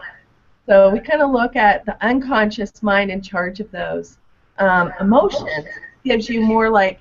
So 0.65 0.89
we 0.89 1.01
kind 1.01 1.21
of 1.21 1.31
look 1.31 1.55
at 1.55 1.85
the 1.85 2.03
unconscious 2.03 2.83
mind 2.83 3.11
in 3.11 3.21
charge 3.21 3.61
of 3.61 3.71
those 3.73 4.17
um, 4.57 4.91
emotions. 5.01 5.67
Gives 6.03 6.31
you 6.31 6.41
more 6.41 6.71
like 6.71 6.99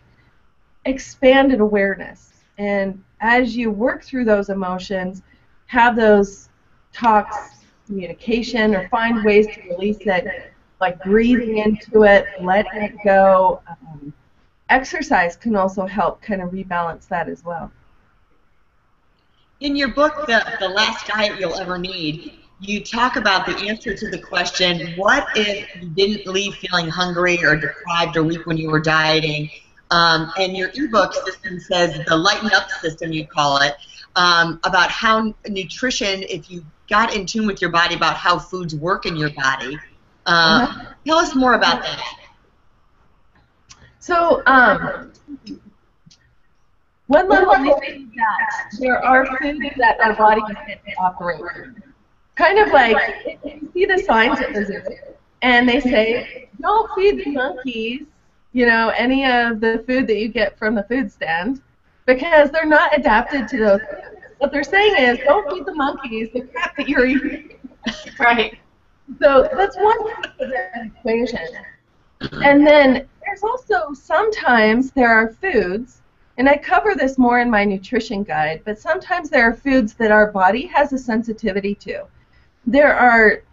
expanded 0.84 1.62
awareness. 1.62 2.34
And 2.58 3.02
as 3.22 3.56
you 3.56 3.72
work 3.72 4.04
through 4.04 4.26
those 4.26 4.50
emotions, 4.50 5.22
have 5.68 5.96
those 5.96 6.50
talks, 6.94 7.66
communication, 7.86 8.76
or 8.76 8.88
find 8.90 9.24
ways 9.24 9.48
to 9.48 9.62
release 9.70 10.00
it 10.02 10.54
like 10.80 11.04
breathing 11.04 11.58
into 11.58 12.04
it, 12.04 12.26
letting 12.42 12.82
it 12.82 12.96
go. 13.04 13.62
Um, 13.68 14.14
exercise 14.70 15.36
can 15.36 15.56
also 15.56 15.86
help 15.86 16.22
kind 16.22 16.42
of 16.42 16.52
rebalance 16.52 17.08
that 17.10 17.28
as 17.28 17.44
well. 17.44 17.72
In 19.60 19.76
your 19.76 19.90
book, 19.90 20.26
the, 20.26 20.42
the 20.60 20.70
Last 20.70 21.08
Diet 21.08 21.38
You'll 21.40 21.56
Ever 21.56 21.78
Need, 21.78 22.34
you 22.62 22.84
talk 22.84 23.18
about 23.18 23.46
the 23.46 23.56
answer 23.68 23.94
to 23.94 24.10
the 24.10 24.18
question, 24.18 24.94
what 24.96 25.28
if 25.36 25.68
you 25.76 25.90
didn't 25.90 26.28
leave 26.28 26.56
feeling 26.56 26.88
hungry 26.88 27.44
or 27.44 27.58
deprived 27.58 28.16
or 28.16 28.24
weak 28.24 28.46
when 28.46 28.58
you 28.58 28.70
were 28.70 28.80
dieting? 28.80 29.50
Um, 29.92 30.32
and 30.38 30.56
your 30.56 30.70
ebook 30.76 31.14
system 31.14 31.60
says 31.60 32.00
the 32.08 32.16
lighten 32.16 32.52
up 32.54 32.70
system, 32.70 33.12
you 33.12 33.26
call 33.26 33.58
it, 33.62 33.76
um, 34.16 34.60
about 34.64 34.92
how 34.92 35.34
nutrition, 35.48 36.24
if 36.24 36.52
you 36.52 36.64
got 36.90 37.16
in 37.16 37.26
tune 37.26 37.48
with 37.48 37.62
your 37.62 37.72
body 37.72 37.96
about 37.96 38.16
how 38.16 38.38
foods 38.38 38.76
work 38.76 39.06
in 39.06 39.16
your 39.16 39.32
body, 39.32 39.80
uh, 40.26 40.94
tell 41.06 41.18
us 41.18 41.36
more 41.36 41.54
about 41.54 41.82
that. 41.82 42.20
So, 44.00 44.42
um, 44.46 45.12
one 47.08 47.28
level 47.28 47.54
is 47.88 48.06
that 48.16 48.78
there 48.80 49.04
are 49.04 49.26
foods 49.38 49.66
that 49.78 50.00
our 50.00 50.16
body 50.16 50.42
can 50.42 50.78
operate. 51.00 51.42
Kind 52.36 52.60
of 52.60 52.72
like 52.72 53.40
you 53.44 53.72
see 53.74 53.86
the 53.86 53.98
signs 53.98 54.40
at 54.40 54.54
the 54.54 54.66
zoo, 54.66 54.82
and 55.42 55.68
they 55.68 55.80
say, 55.80 56.50
"Don't 56.62 56.90
feed 56.94 57.26
the 57.26 57.32
monkeys." 57.32 58.02
You 58.52 58.66
know, 58.66 58.90
any 58.90 59.26
of 59.26 59.60
the 59.60 59.84
food 59.86 60.08
that 60.08 60.18
you 60.18 60.28
get 60.28 60.58
from 60.58 60.76
the 60.76 60.84
food 60.84 61.12
stand, 61.12 61.62
because 62.06 62.50
they're 62.50 62.66
not 62.66 62.98
adapted 62.98 63.48
to 63.50 63.58
those. 63.58 63.82
What 64.40 64.52
they're 64.52 64.64
saying 64.64 64.96
is, 64.98 65.20
don't 65.20 65.50
feed 65.52 65.66
the 65.66 65.76
monkeys 65.76 66.30
the 66.34 66.42
crap 66.42 66.76
that 66.78 66.90
you're 66.90 67.06
eating. 67.06 67.56
Right. 68.20 68.60
So 69.22 69.50
that's 69.54 69.78
one 69.78 70.06
piece 70.06 70.34
of 70.42 70.50
the 70.50 70.92
equation. 70.98 71.48
And 72.44 72.68
then 72.68 73.08
there's 73.26 73.42
also 73.42 73.94
sometimes 73.94 74.92
there 74.92 75.12
are 75.12 75.32
foods, 75.32 76.02
and 76.38 76.48
I 76.48 76.58
cover 76.58 76.94
this 76.94 77.18
more 77.18 77.40
in 77.40 77.50
my 77.50 77.64
nutrition 77.64 78.24
guide, 78.24 78.62
but 78.66 78.78
sometimes 78.78 79.30
there 79.30 79.44
are 79.50 79.54
foods 79.54 79.94
that 79.96 80.12
our 80.12 80.32
body 80.32 80.66
has 80.68 80.94
a 80.94 80.98
sensitivity 80.98 81.74
to. 81.76 82.04
There 82.68 82.96
are 82.96 83.44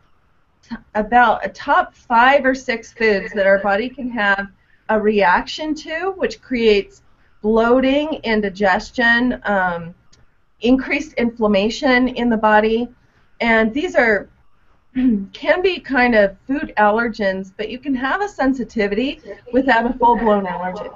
about 0.94 1.44
a 1.44 1.48
top 1.48 1.94
five 1.94 2.44
or 2.44 2.54
six 2.54 2.92
foods 2.92 3.32
that 3.32 3.46
our 3.46 3.58
body 3.58 3.88
can 3.88 4.10
have 4.10 4.48
a 4.88 5.00
reaction 5.00 5.74
to, 5.74 6.12
which 6.16 6.40
creates 6.40 7.02
bloating, 7.42 8.14
indigestion, 8.24 9.40
um, 9.44 9.94
increased 10.60 11.12
inflammation 11.14 12.08
in 12.08 12.28
the 12.28 12.36
body, 12.36 12.88
and 13.40 13.72
these 13.74 13.94
are 13.94 14.28
can 15.32 15.62
be 15.62 15.78
kind 15.78 16.14
of 16.14 16.36
food 16.46 16.72
allergens, 16.78 17.52
but 17.56 17.68
you 17.68 17.78
can 17.78 17.94
have 17.94 18.22
a 18.22 18.28
sensitivity 18.28 19.20
without 19.52 19.88
a 19.88 19.92
full-blown 19.98 20.46
allergy. 20.46 20.88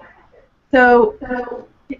So 0.71 1.17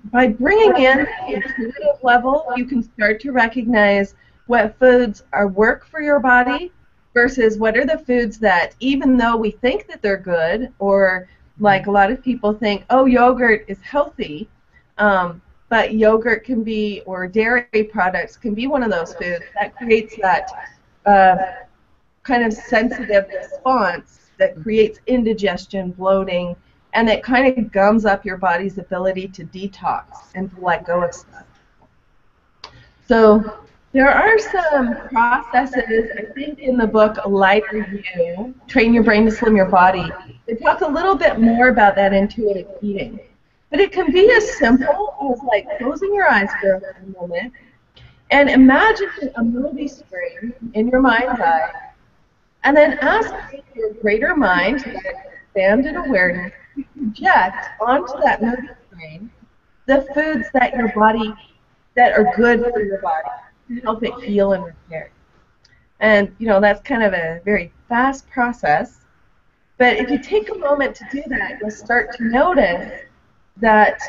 by 0.05 0.29
bringing 0.29 0.83
in 0.83 1.07
intuitive 1.29 2.03
level, 2.03 2.47
you 2.57 2.65
can 2.65 2.83
start 2.83 3.21
to 3.21 3.33
recognize 3.33 4.15
what 4.47 4.79
foods 4.79 5.25
are 5.33 5.49
work 5.49 5.87
for 5.87 6.01
your 6.01 6.21
body 6.21 6.73
versus 7.13 7.59
what 7.59 7.77
are 7.77 7.85
the 7.85 7.99
foods 7.99 8.39
that, 8.39 8.75
even 8.81 9.17
though 9.17 9.37
we 9.37 9.51
think 9.51 9.87
that 9.89 10.01
they're 10.01 10.17
good, 10.17 10.73
or 10.79 11.29
like 11.61 11.87
a 11.87 11.91
lot 11.91 12.11
of 12.11 12.23
people 12.23 12.53
think, 12.53 12.85
oh, 12.91 13.05
yogurt 13.05 13.65
is 13.69 13.79
healthy, 13.83 14.49
um, 14.99 15.41
but 15.69 15.95
yogurt 15.95 16.45
can 16.45 16.65
be, 16.65 17.03
or 17.07 17.27
dairy 17.29 17.85
products 17.93 18.37
can 18.37 18.55
be 18.55 18.67
one 18.67 18.83
of 18.83 18.91
those 18.91 19.15
foods 19.15 19.45
that 19.55 19.77
creates 19.77 20.17
that 20.21 20.49
uh, 21.07 21.37
kind 22.23 22.43
of 22.43 22.53
sensitive 22.53 23.27
response 23.29 24.31
that 24.39 24.61
creates 24.63 24.99
indigestion, 25.07 25.93
bloating, 25.93 26.57
and 26.95 27.09
it 27.09 27.23
kind 27.23 27.57
of 27.57 27.71
gums 27.71 28.05
up 28.05 28.25
your 28.25 28.37
body's 28.37 28.79
ability 28.79 29.29
to 29.29 29.45
detox 29.45 30.05
and 30.35 30.51
to 30.55 30.61
let 30.61 30.85
go 30.85 31.05
of 31.05 31.15
stuff. 31.15 31.45
So 33.07 33.61
there 33.93 34.11
are 34.11 34.39
some 34.39 34.97
processes, 35.09 36.11
I 36.17 36.33
think, 36.33 36.61
in 36.61 36.77
the 36.77 36.87
book 36.87 37.17
Lighter 37.27 38.03
You, 38.17 38.55
Train 38.69 38.95
Your 38.95 39.03
Brain 39.03 39.25
to 39.25 39.31
Slim 39.31 39.57
Your 39.57 39.67
Body. 39.67 40.09
They 40.47 40.55
talk 40.55 40.81
a 40.81 40.87
little 40.87 41.17
bit 41.17 41.41
more 41.41 41.69
about 41.69 41.97
that 41.97 42.13
intuitive 42.13 42.69
eating. 42.83 43.19
But 43.71 43.81
it 43.81 43.93
can 43.93 44.13
be 44.13 44.31
as 44.33 44.59
simple 44.59 45.15
as 45.33 45.43
like 45.43 45.67
closing 45.79 46.15
your 46.15 46.29
eyes 46.29 46.51
for 46.61 46.75
a 46.75 47.21
moment 47.21 47.53
and 48.31 48.49
imagine 48.49 49.09
a 49.37 49.43
movie 49.43 49.89
screen 49.89 50.53
in 50.75 50.89
your 50.89 51.01
mind's 51.01 51.41
eye 51.41 51.71
and 52.63 52.77
then 52.77 52.99
ask 53.01 53.33
your 53.75 53.93
greater 53.95 54.37
mind, 54.37 54.81
that 54.81 55.03
expanded 55.55 55.97
awareness, 55.97 56.53
to 56.77 56.85
project 56.97 57.69
onto 57.81 58.21
that 58.21 58.43
movie 58.43 58.69
screen 58.91 59.31
the 59.87 60.07
foods 60.15 60.49
that 60.53 60.75
your 60.77 60.93
body, 60.93 61.35
that 61.97 62.13
are 62.13 62.33
good 62.37 62.63
for 62.73 62.81
your 62.81 63.01
body, 63.01 63.29
help 63.79 64.03
it 64.03 64.15
heal 64.23 64.53
and 64.53 64.65
repair. 64.65 65.11
And, 66.01 66.35
you 66.39 66.47
know, 66.47 66.61
that's 66.61 66.81
kind 66.81 67.03
of 67.03 67.13
a 67.13 67.41
very 67.45 67.73
fast 67.89 68.29
process. 68.31 69.01
But 69.79 69.97
if 69.97 70.11
you 70.11 70.19
take 70.19 70.51
a 70.51 70.55
moment 70.55 70.97
to 70.97 71.05
do 71.11 71.23
that, 71.29 71.59
you'll 71.61 71.71
start 71.71 72.15
to 72.17 72.25
notice 72.25 73.01
that 73.59 74.01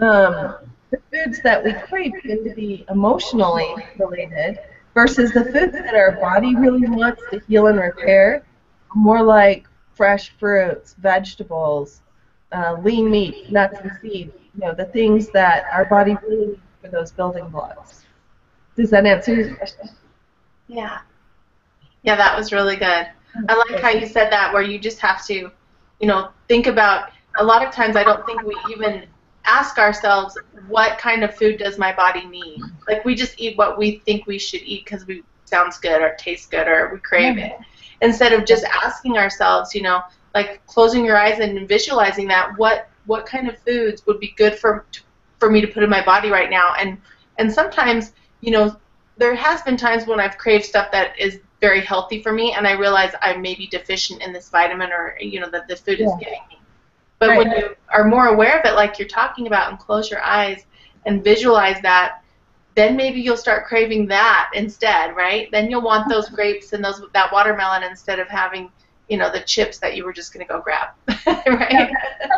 um, 0.00 0.54
the 0.90 1.00
foods 1.12 1.40
that 1.42 1.62
we 1.62 1.72
crave 1.72 2.12
tend 2.22 2.44
to 2.44 2.54
be 2.54 2.84
emotionally 2.88 3.74
related 3.98 4.58
versus 4.94 5.32
the 5.32 5.44
foods 5.44 5.72
that 5.72 5.94
our 5.94 6.12
body 6.12 6.56
really 6.56 6.88
wants 6.88 7.22
to 7.30 7.40
heal 7.46 7.68
and 7.68 7.78
repair, 7.78 8.44
more 8.94 9.22
like 9.22 9.66
fresh 9.94 10.32
fruits, 10.38 10.94
vegetables, 10.98 12.00
uh, 12.52 12.76
lean 12.82 13.10
meat, 13.10 13.50
nuts 13.52 13.78
and 13.80 13.92
seeds, 14.00 14.32
you 14.54 14.60
know, 14.60 14.74
the 14.74 14.86
things 14.86 15.28
that 15.30 15.64
our 15.72 15.84
body 15.84 16.16
really 16.22 16.46
needs 16.46 16.60
for 16.82 16.88
those 16.88 17.12
building 17.12 17.48
blocks. 17.48 18.04
Does 18.80 18.90
that 18.90 19.04
answer 19.04 19.34
your 19.34 19.54
question? 19.56 19.90
Yeah. 20.66 21.00
Yeah, 22.02 22.16
that 22.16 22.36
was 22.36 22.50
really 22.50 22.76
good. 22.76 23.08
I 23.48 23.54
like 23.70 23.80
how 23.82 23.90
you 23.90 24.06
said 24.06 24.32
that 24.32 24.54
where 24.54 24.62
you 24.62 24.78
just 24.78 25.00
have 25.00 25.24
to, 25.26 25.34
you 25.34 26.06
know, 26.06 26.30
think 26.48 26.66
about 26.66 27.10
a 27.38 27.44
lot 27.44 27.62
of 27.62 27.72
times 27.74 27.94
I 27.94 28.04
don't 28.04 28.24
think 28.24 28.42
we 28.42 28.56
even 28.70 29.04
ask 29.44 29.78
ourselves 29.78 30.38
what 30.68 30.98
kind 30.98 31.22
of 31.24 31.34
food 31.34 31.58
does 31.58 31.78
my 31.78 31.92
body 31.94 32.26
need 32.26 32.60
like 32.86 33.04
we 33.06 33.14
just 33.14 33.40
eat 33.40 33.56
what 33.56 33.78
we 33.78 33.98
think 34.04 34.26
we 34.26 34.38
should 34.38 34.60
eat 34.62 34.84
because 34.84 35.06
we 35.06 35.22
sounds 35.46 35.78
good 35.78 36.02
or 36.02 36.14
tastes 36.18 36.46
good 36.46 36.68
or 36.68 36.90
we 36.92 37.00
crave 37.00 37.38
it 37.38 37.52
instead 38.02 38.32
of 38.34 38.44
just 38.44 38.64
asking 38.64 39.16
ourselves 39.16 39.74
you 39.74 39.80
know 39.80 40.02
like 40.34 40.64
closing 40.66 41.04
your 41.06 41.16
eyes 41.16 41.40
and 41.40 41.66
visualizing 41.66 42.28
that 42.28 42.56
what 42.58 42.88
what 43.06 43.24
kind 43.24 43.48
of 43.48 43.58
foods 43.60 44.06
would 44.06 44.20
be 44.20 44.34
good 44.36 44.58
for 44.58 44.84
for 45.38 45.50
me 45.50 45.60
to 45.60 45.66
put 45.66 45.82
in 45.82 45.88
my 45.88 46.04
body 46.04 46.30
right 46.30 46.50
now 46.50 46.74
and 46.78 46.98
and 47.38 47.50
sometimes 47.50 48.12
you 48.40 48.50
know 48.50 48.76
there 49.16 49.34
has 49.34 49.60
been 49.62 49.76
times 49.76 50.06
when 50.06 50.18
I've 50.18 50.38
craved 50.38 50.64
stuff 50.64 50.90
that 50.92 51.18
is 51.18 51.40
very 51.60 51.80
healthy 51.80 52.22
for 52.22 52.32
me 52.32 52.54
and 52.54 52.66
I 52.66 52.72
realize 52.72 53.12
I 53.20 53.36
may 53.36 53.54
be 53.54 53.66
deficient 53.66 54.22
in 54.22 54.32
this 54.32 54.48
vitamin 54.48 54.90
or 54.92 55.16
you 55.20 55.40
know 55.40 55.50
that 55.50 55.68
the 55.68 55.76
food 55.76 55.98
yeah. 55.98 56.06
is 56.06 56.12
giving 56.18 56.40
me 56.48 56.58
But 57.18 57.28
Right. 57.30 57.38
when 57.38 57.50
you 57.50 57.76
are 57.90 58.04
more 58.04 58.28
aware 58.28 58.58
of 58.58 58.64
it, 58.64 58.74
like 58.74 58.98
you're 58.98 59.08
talking 59.08 59.46
about, 59.46 59.68
and 59.70 59.78
close 59.78 60.10
your 60.10 60.22
eyes 60.22 60.64
and 61.04 61.22
visualize 61.22 61.80
that, 61.82 62.22
then 62.74 62.96
maybe 62.96 63.20
you'll 63.20 63.36
start 63.36 63.66
craving 63.66 64.06
that 64.06 64.50
instead, 64.54 65.14
right? 65.14 65.50
Then 65.50 65.70
you'll 65.70 65.82
want 65.82 66.08
those 66.08 66.26
mm-hmm. 66.26 66.36
grapes 66.36 66.72
and 66.72 66.82
those 66.82 67.02
that 67.12 67.30
watermelon 67.30 67.82
instead 67.82 68.20
of 68.20 68.28
having, 68.28 68.70
you 69.08 69.18
know, 69.18 69.30
the 69.30 69.40
chips 69.40 69.78
that 69.78 69.96
you 69.96 70.04
were 70.04 70.14
just 70.14 70.32
gonna 70.32 70.46
go 70.46 70.60
grab, 70.60 70.88
right? 71.26 71.92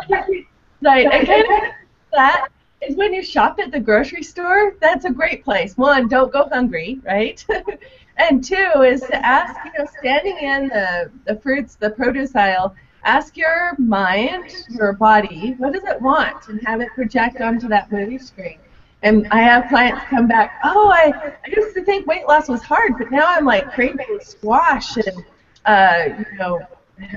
Right. 0.81 1.09
Kind 1.09 1.29
of 1.29 1.71
that 2.11 2.49
is 2.87 2.95
when 2.95 3.13
you 3.13 3.23
shop 3.23 3.59
at 3.59 3.71
the 3.71 3.79
grocery 3.79 4.23
store. 4.23 4.75
That's 4.79 5.05
a 5.05 5.11
great 5.11 5.43
place. 5.43 5.77
One, 5.77 6.07
don't 6.07 6.31
go 6.31 6.47
hungry, 6.49 6.99
right? 7.03 7.43
and 8.17 8.43
two 8.43 8.81
is 8.85 9.01
to 9.01 9.25
ask, 9.25 9.55
you 9.65 9.71
know, 9.77 9.89
standing 9.99 10.37
in 10.37 10.67
the, 10.69 11.11
the 11.25 11.39
fruits, 11.39 11.75
the 11.75 11.89
produce 11.89 12.35
aisle, 12.35 12.75
ask 13.03 13.35
your 13.35 13.75
mind, 13.77 14.53
your 14.69 14.93
body, 14.93 15.55
what 15.57 15.73
does 15.73 15.83
it 15.83 16.01
want, 16.01 16.47
and 16.47 16.61
have 16.65 16.81
it 16.81 16.89
project 16.93 17.41
onto 17.41 17.67
that 17.67 17.91
movie 17.91 18.17
screen. 18.17 18.59
And 19.01 19.27
I 19.31 19.41
have 19.41 19.67
clients 19.67 20.01
come 20.05 20.27
back, 20.27 20.59
oh, 20.63 20.89
I, 20.89 21.33
I 21.45 21.49
used 21.49 21.75
to 21.75 21.83
think 21.83 22.07
weight 22.07 22.25
loss 22.25 22.47
was 22.47 22.63
hard, 22.63 22.93
but 22.97 23.11
now 23.11 23.25
I'm 23.27 23.45
like 23.45 23.73
craving 23.73 24.19
squash 24.21 24.95
and, 24.95 25.25
uh, 25.65 26.23
you 26.31 26.37
know, 26.37 26.61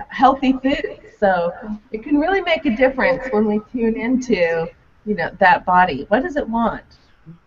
healthy 0.08 0.54
food. 0.54 0.98
So 1.20 1.52
it 1.92 2.02
can 2.02 2.18
really 2.18 2.40
make 2.40 2.66
a 2.66 2.74
difference 2.74 3.24
when 3.30 3.46
we 3.46 3.60
tune 3.72 3.96
into, 3.96 4.68
you 5.06 5.14
know, 5.14 5.30
that 5.38 5.64
body. 5.64 6.04
What 6.08 6.22
does 6.22 6.36
it 6.36 6.48
want? 6.48 6.82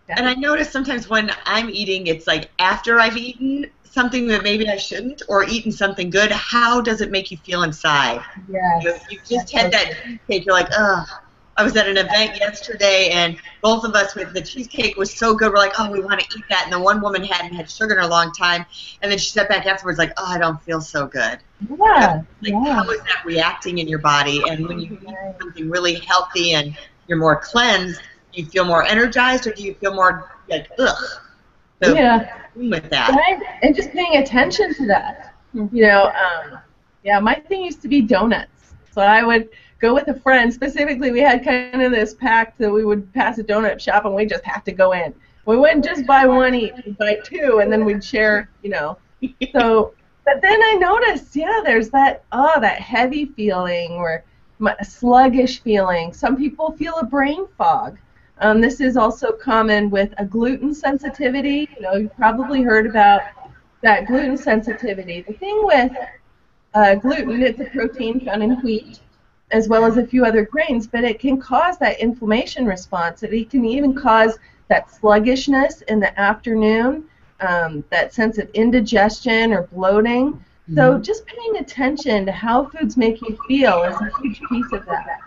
And 0.08 0.28
I 0.28 0.34
notice 0.34 0.70
sometimes 0.70 1.08
when 1.08 1.30
I'm 1.44 1.70
eating, 1.70 2.06
it's 2.08 2.26
like 2.26 2.50
after 2.58 2.98
I've 2.98 3.16
eaten 3.16 3.70
something 3.84 4.26
that 4.28 4.42
maybe 4.42 4.68
I 4.68 4.76
shouldn't, 4.76 5.22
or 5.28 5.44
eaten 5.44 5.72
something 5.72 6.10
good. 6.10 6.30
How 6.30 6.80
does 6.80 7.00
it 7.00 7.10
make 7.10 7.30
you 7.30 7.36
feel 7.38 7.64
inside? 7.64 8.24
Yes. 8.48 9.04
You 9.10 9.18
just 9.28 9.52
had 9.52 9.72
that 9.72 9.94
cheesecake. 10.04 10.46
You're 10.46 10.54
like, 10.54 10.68
ugh. 10.76 11.08
I 11.56 11.62
was 11.62 11.76
at 11.76 11.86
an 11.88 11.98
event 11.98 12.38
yesterday, 12.38 13.10
and 13.10 13.36
both 13.60 13.84
of 13.84 13.94
us 13.94 14.14
with 14.14 14.32
the 14.32 14.40
cheesecake 14.40 14.96
was 14.96 15.12
so 15.12 15.34
good. 15.34 15.52
We're 15.52 15.58
like, 15.58 15.74
oh, 15.78 15.90
we 15.90 16.00
want 16.00 16.20
to 16.20 16.38
eat 16.38 16.44
that. 16.48 16.62
And 16.64 16.72
the 16.72 16.80
one 16.80 17.02
woman 17.02 17.22
hadn't 17.22 17.54
had 17.54 17.68
sugar 17.68 17.98
in 17.98 18.02
a 18.02 18.08
long 18.08 18.32
time, 18.32 18.64
and 19.02 19.12
then 19.12 19.18
she 19.18 19.30
sat 19.30 19.48
back 19.48 19.66
afterwards 19.66 19.98
like, 19.98 20.12
oh, 20.16 20.24
I 20.26 20.38
don't 20.38 20.62
feel 20.62 20.80
so 20.80 21.06
good. 21.06 21.38
Yeah. 21.68 22.22
Like, 22.40 22.52
yeah. 22.52 22.74
how 22.74 22.88
is 22.88 23.00
that 23.00 23.24
reacting 23.26 23.78
in 23.78 23.88
your 23.88 23.98
body? 23.98 24.42
And 24.48 24.66
when 24.66 24.80
you 24.80 24.98
eat 25.02 25.14
something 25.38 25.68
really 25.68 25.96
healthy 25.96 26.52
and 26.52 26.78
you're 27.10 27.18
more 27.18 27.36
cleansed, 27.36 28.00
do 28.32 28.40
you 28.40 28.48
feel 28.48 28.64
more 28.64 28.84
energized, 28.84 29.46
or 29.46 29.52
do 29.52 29.64
you 29.64 29.74
feel 29.74 29.92
more 29.92 30.30
like, 30.48 30.70
ugh? 30.78 30.96
So 31.82 31.94
Yeah. 31.94 32.32
with 32.54 32.88
that. 32.90 33.10
Right? 33.10 33.42
And 33.62 33.74
just 33.74 33.90
paying 33.90 34.22
attention 34.22 34.72
to 34.74 34.86
that. 34.86 35.34
You 35.52 35.82
know, 35.82 36.04
um, 36.04 36.58
yeah, 37.02 37.18
my 37.18 37.34
thing 37.34 37.64
used 37.64 37.82
to 37.82 37.88
be 37.88 38.00
donuts. 38.00 38.74
So 38.92 39.02
I 39.02 39.24
would 39.24 39.48
go 39.80 39.92
with 39.92 40.06
a 40.06 40.14
friend. 40.14 40.54
Specifically, 40.54 41.10
we 41.10 41.18
had 41.20 41.42
kind 41.44 41.82
of 41.82 41.90
this 41.90 42.14
pact 42.14 42.58
that 42.58 42.70
we 42.70 42.84
would 42.84 43.12
pass 43.12 43.38
a 43.38 43.44
donut 43.44 43.80
shop 43.80 44.04
and 44.04 44.14
we 44.14 44.24
just 44.24 44.44
have 44.44 44.62
to 44.64 44.72
go 44.72 44.92
in. 44.92 45.12
We 45.46 45.56
wouldn't 45.56 45.84
just 45.84 46.06
buy 46.06 46.26
one 46.26 46.54
each, 46.54 46.74
we'd 46.86 46.96
buy 46.98 47.18
two, 47.24 47.58
and 47.60 47.72
then 47.72 47.84
we'd 47.84 48.04
share, 48.04 48.48
you 48.62 48.70
know. 48.70 48.98
So, 49.52 49.94
but 50.24 50.40
then 50.42 50.62
I 50.62 50.74
noticed, 50.74 51.34
yeah, 51.34 51.60
there's 51.64 51.90
that, 51.90 52.22
oh, 52.30 52.60
that 52.60 52.78
heavy 52.78 53.24
feeling 53.24 54.00
m- 54.00 54.22
sluggish 54.82 55.60
feeling. 55.62 56.12
Some 56.12 56.36
people 56.36 56.72
feel 56.72 56.96
a 56.96 57.04
brain 57.04 57.46
fog. 57.58 57.98
Um, 58.38 58.60
this 58.60 58.80
is 58.80 58.96
also 58.96 59.32
common 59.32 59.90
with 59.90 60.12
a 60.18 60.24
gluten 60.24 60.74
sensitivity. 60.74 61.68
You 61.76 61.82
know, 61.82 61.94
you've 61.94 62.16
probably 62.16 62.62
heard 62.62 62.86
about 62.86 63.22
that 63.82 64.06
gluten 64.06 64.36
sensitivity. 64.36 65.22
The 65.22 65.34
thing 65.34 65.60
with 65.62 65.92
uh, 66.74 66.94
gluten, 66.96 67.42
it's 67.42 67.60
a 67.60 67.64
protein 67.64 68.20
found 68.20 68.42
in 68.42 68.60
wheat, 68.62 69.00
as 69.50 69.68
well 69.68 69.84
as 69.84 69.96
a 69.96 70.06
few 70.06 70.24
other 70.24 70.44
grains, 70.44 70.86
but 70.86 71.04
it 71.04 71.18
can 71.18 71.40
cause 71.40 71.78
that 71.78 72.00
inflammation 72.00 72.66
response. 72.66 73.22
It 73.22 73.50
can 73.50 73.64
even 73.64 73.94
cause 73.94 74.38
that 74.68 74.90
sluggishness 74.90 75.82
in 75.82 76.00
the 76.00 76.18
afternoon, 76.18 77.04
um, 77.40 77.84
that 77.90 78.14
sense 78.14 78.38
of 78.38 78.48
indigestion 78.50 79.52
or 79.52 79.62
bloating. 79.62 80.42
So 80.74 80.98
just 80.98 81.26
paying 81.26 81.56
attention 81.56 82.26
to 82.26 82.32
how 82.32 82.66
foods 82.66 82.96
make 82.96 83.20
you 83.22 83.38
feel 83.48 83.82
is 83.82 83.96
a 83.96 84.10
huge 84.20 84.40
piece 84.48 84.72
of 84.72 84.86
that. 84.86 85.20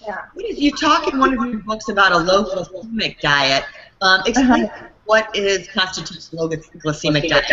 Yeah. 0.00 0.24
You 0.36 0.70
talk 0.72 1.12
in 1.12 1.18
one 1.18 1.36
of 1.36 1.44
your 1.46 1.58
books 1.60 1.88
about 1.88 2.12
a 2.12 2.18
low 2.18 2.44
glycemic 2.44 3.20
diet. 3.20 3.64
Um, 4.00 4.22
explain 4.26 4.70
what 5.06 5.34
is 5.34 5.68
constitutes 5.68 6.32
low 6.32 6.48
glycemic 6.48 7.28
diet. 7.28 7.46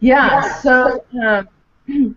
Yeah, 0.00 0.54
so 0.60 1.04
um, 1.22 1.48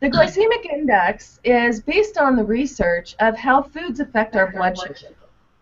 the 0.00 0.10
glycemic 0.10 0.64
index 0.72 1.40
is 1.44 1.80
based 1.80 2.16
on 2.16 2.36
the 2.36 2.44
research 2.44 3.16
of 3.20 3.36
how 3.36 3.62
foods 3.62 4.00
affect 4.00 4.36
our 4.36 4.50
blood 4.50 4.78
sugar. 4.78 5.14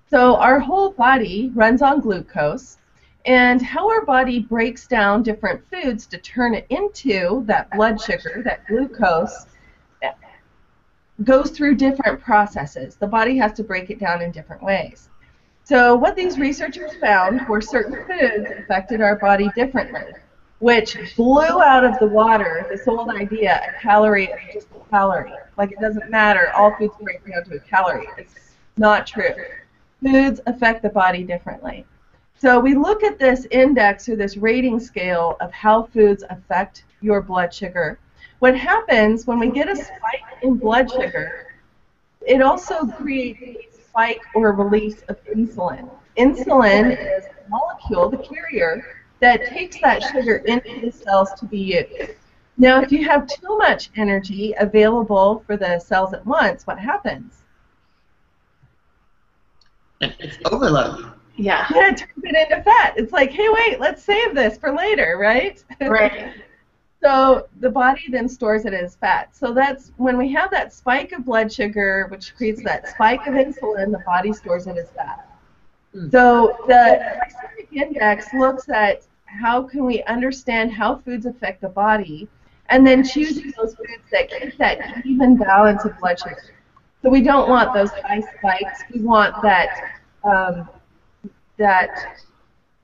So 0.09 0.37
our 0.37 0.61
whole 0.61 0.91
body 0.91 1.51
runs 1.55 1.83
on 1.83 2.01
glucose, 2.01 2.79
and 3.27 3.61
how 3.61 3.89
our 3.89 4.05
body 4.05 4.39
breaks 4.39 4.87
down 4.87 5.23
different 5.23 5.63
foods 5.69 6.07
to 6.07 6.19
turn 6.19 6.55
it 6.55 6.67
into 6.71 7.43
that 7.47 7.71
blood 7.73 8.01
sugar, 8.01 8.43
that 8.45 8.67
glucose, 8.67 9.47
goes 11.25 11.51
through 11.51 11.75
different 11.75 12.21
processes. 12.21 12.97
The 12.97 13.07
body 13.07 13.37
has 13.39 13.53
to 13.55 13.65
break 13.65 13.91
it 13.91 13.99
down 13.99 14.23
in 14.23 14.31
different 14.31 14.63
ways. 14.63 15.09
So 15.65 15.97
what 15.97 16.15
these 16.15 16.39
researchers 16.39 16.95
found 17.01 17.49
were 17.49 17.61
certain 17.61 18.05
foods 18.07 18.51
affected 18.59 19.01
our 19.01 19.17
body 19.17 19.51
differently 19.57 20.13
which 20.59 20.97
blew 21.17 21.63
out 21.63 21.85
of 21.85 21.99
the 21.99 22.07
water 22.07 22.67
this 22.71 22.89
old 22.89 23.11
idea 23.11 23.61
a 23.69 23.81
calorie 23.81 24.27
is 24.27 24.55
just 24.55 24.69
a 24.69 24.91
calorie. 24.91 25.33
Like 25.57 25.73
it 25.73 25.81
doesn't 25.81 26.11
matter, 26.11 26.51
all 26.53 26.75
foods 26.77 26.95
break 27.01 27.25
down 27.27 27.45
to 27.45 27.57
a 27.57 27.61
calorie. 27.61 28.09
It's 28.17 28.35
not 28.77 29.07
true. 29.07 29.35
Foods 30.03 30.41
affect 30.47 30.83
the 30.83 30.89
body 30.89 31.25
differently. 31.25 31.85
So 32.39 32.61
we 32.61 32.75
look 32.75 33.03
at 33.03 33.19
this 33.19 33.47
index 33.51 34.09
or 34.09 34.17
this 34.17 34.37
rating 34.37 34.79
scale 34.79 35.37
of 35.41 35.53
how 35.53 35.85
foods 35.85 36.23
affect 36.29 36.85
your 37.01 37.23
blood 37.23 37.53
sugar. 37.53 37.99
What 38.41 38.57
happens 38.57 39.27
when 39.27 39.39
we 39.39 39.51
get 39.51 39.71
a 39.71 39.77
spike 39.77 40.43
in 40.43 40.57
blood 40.57 40.91
sugar, 40.91 41.55
it 42.27 42.43
also 42.43 42.87
creates 42.87 43.79
a 43.79 43.83
spike 43.83 44.21
or 44.35 44.53
release 44.53 45.01
of 45.09 45.17
insulin. 45.25 45.89
Insulin 46.19 46.93
is 46.93 47.25
a 47.25 47.49
molecule, 47.49 48.11
the 48.11 48.19
carrier, 48.19 48.85
that 49.21 49.47
takes 49.47 49.81
that 49.81 50.03
sugar 50.03 50.37
into 50.47 50.81
the 50.83 50.93
cells 50.93 51.33
to 51.39 51.47
be 51.47 51.59
used. 51.59 52.13
Now, 52.59 52.83
if 52.83 52.93
you 52.93 53.05
have 53.07 53.27
too 53.27 53.57
much 53.57 53.91
energy 53.97 54.55
available 54.59 55.43
for 55.47 55.57
the 55.57 55.79
cells 55.79 56.13
at 56.13 56.27
once, 56.27 56.67
what 56.67 56.79
happens? 56.79 57.45
It's 60.01 60.39
overload. 60.45 61.16
Yeah. 61.37 61.67
Yeah, 61.75 61.89
it 61.89 61.99
turns 61.99 62.25
it 62.25 62.35
into 62.35 62.63
fat. 62.63 62.95
It's 62.97 63.13
like, 63.13 63.31
hey, 63.31 63.49
wait, 63.49 63.79
let's 63.79 64.03
save 64.03 64.35
this 64.35 64.59
for 64.59 64.73
later, 64.73 65.17
right? 65.21 65.63
Right. 65.81 66.35
So 67.03 67.47
the 67.61 67.71
body 67.71 68.07
then 68.09 68.29
stores 68.29 68.65
it 68.65 68.73
as 68.73 68.97
fat. 68.97 69.37
So 69.37 69.53
that's 69.53 69.93
when 69.97 70.17
we 70.19 70.33
have 70.33 70.51
that 70.51 70.73
spike 70.73 71.13
of 71.13 71.25
blood 71.25 71.53
sugar, 71.53 72.07
which 72.09 72.35
creates 72.35 72.65
that 72.65 72.89
spike 72.89 73.27
of 73.27 73.35
insulin, 73.35 73.93
the 73.93 74.03
body 74.05 74.33
stores 74.33 74.67
it 74.67 74.77
as 74.77 74.91
fat. 74.91 75.29
Hmm. 75.93 76.11
So 76.11 76.57
the 76.67 77.21
glycemic 77.21 77.73
index 77.73 78.33
looks 78.35 78.69
at 78.71 79.03
how 79.27 79.63
can 79.63 79.85
we 79.85 80.03
understand 80.05 80.73
how 80.73 80.97
foods 80.97 81.27
affect 81.27 81.61
the 81.61 81.69
body, 81.69 82.29
and 82.71 82.85
then 82.85 83.05
choosing 83.05 83.53
those 83.57 83.75
foods 83.75 84.11
that 84.11 84.31
keep 84.31 84.57
that 84.59 85.07
even 85.07 85.37
balance 85.37 85.85
of 85.85 85.97
blood 86.01 86.19
sugar. 86.19 86.43
So 87.03 87.11
we 87.11 87.21
don't 87.21 87.49
want 87.49 87.73
those 87.75 87.91
high 87.91 88.23
spikes. 88.39 88.83
We 88.93 89.03
want 89.03 89.41
that 89.43 90.01
um, 90.25 90.69
that 91.59 92.19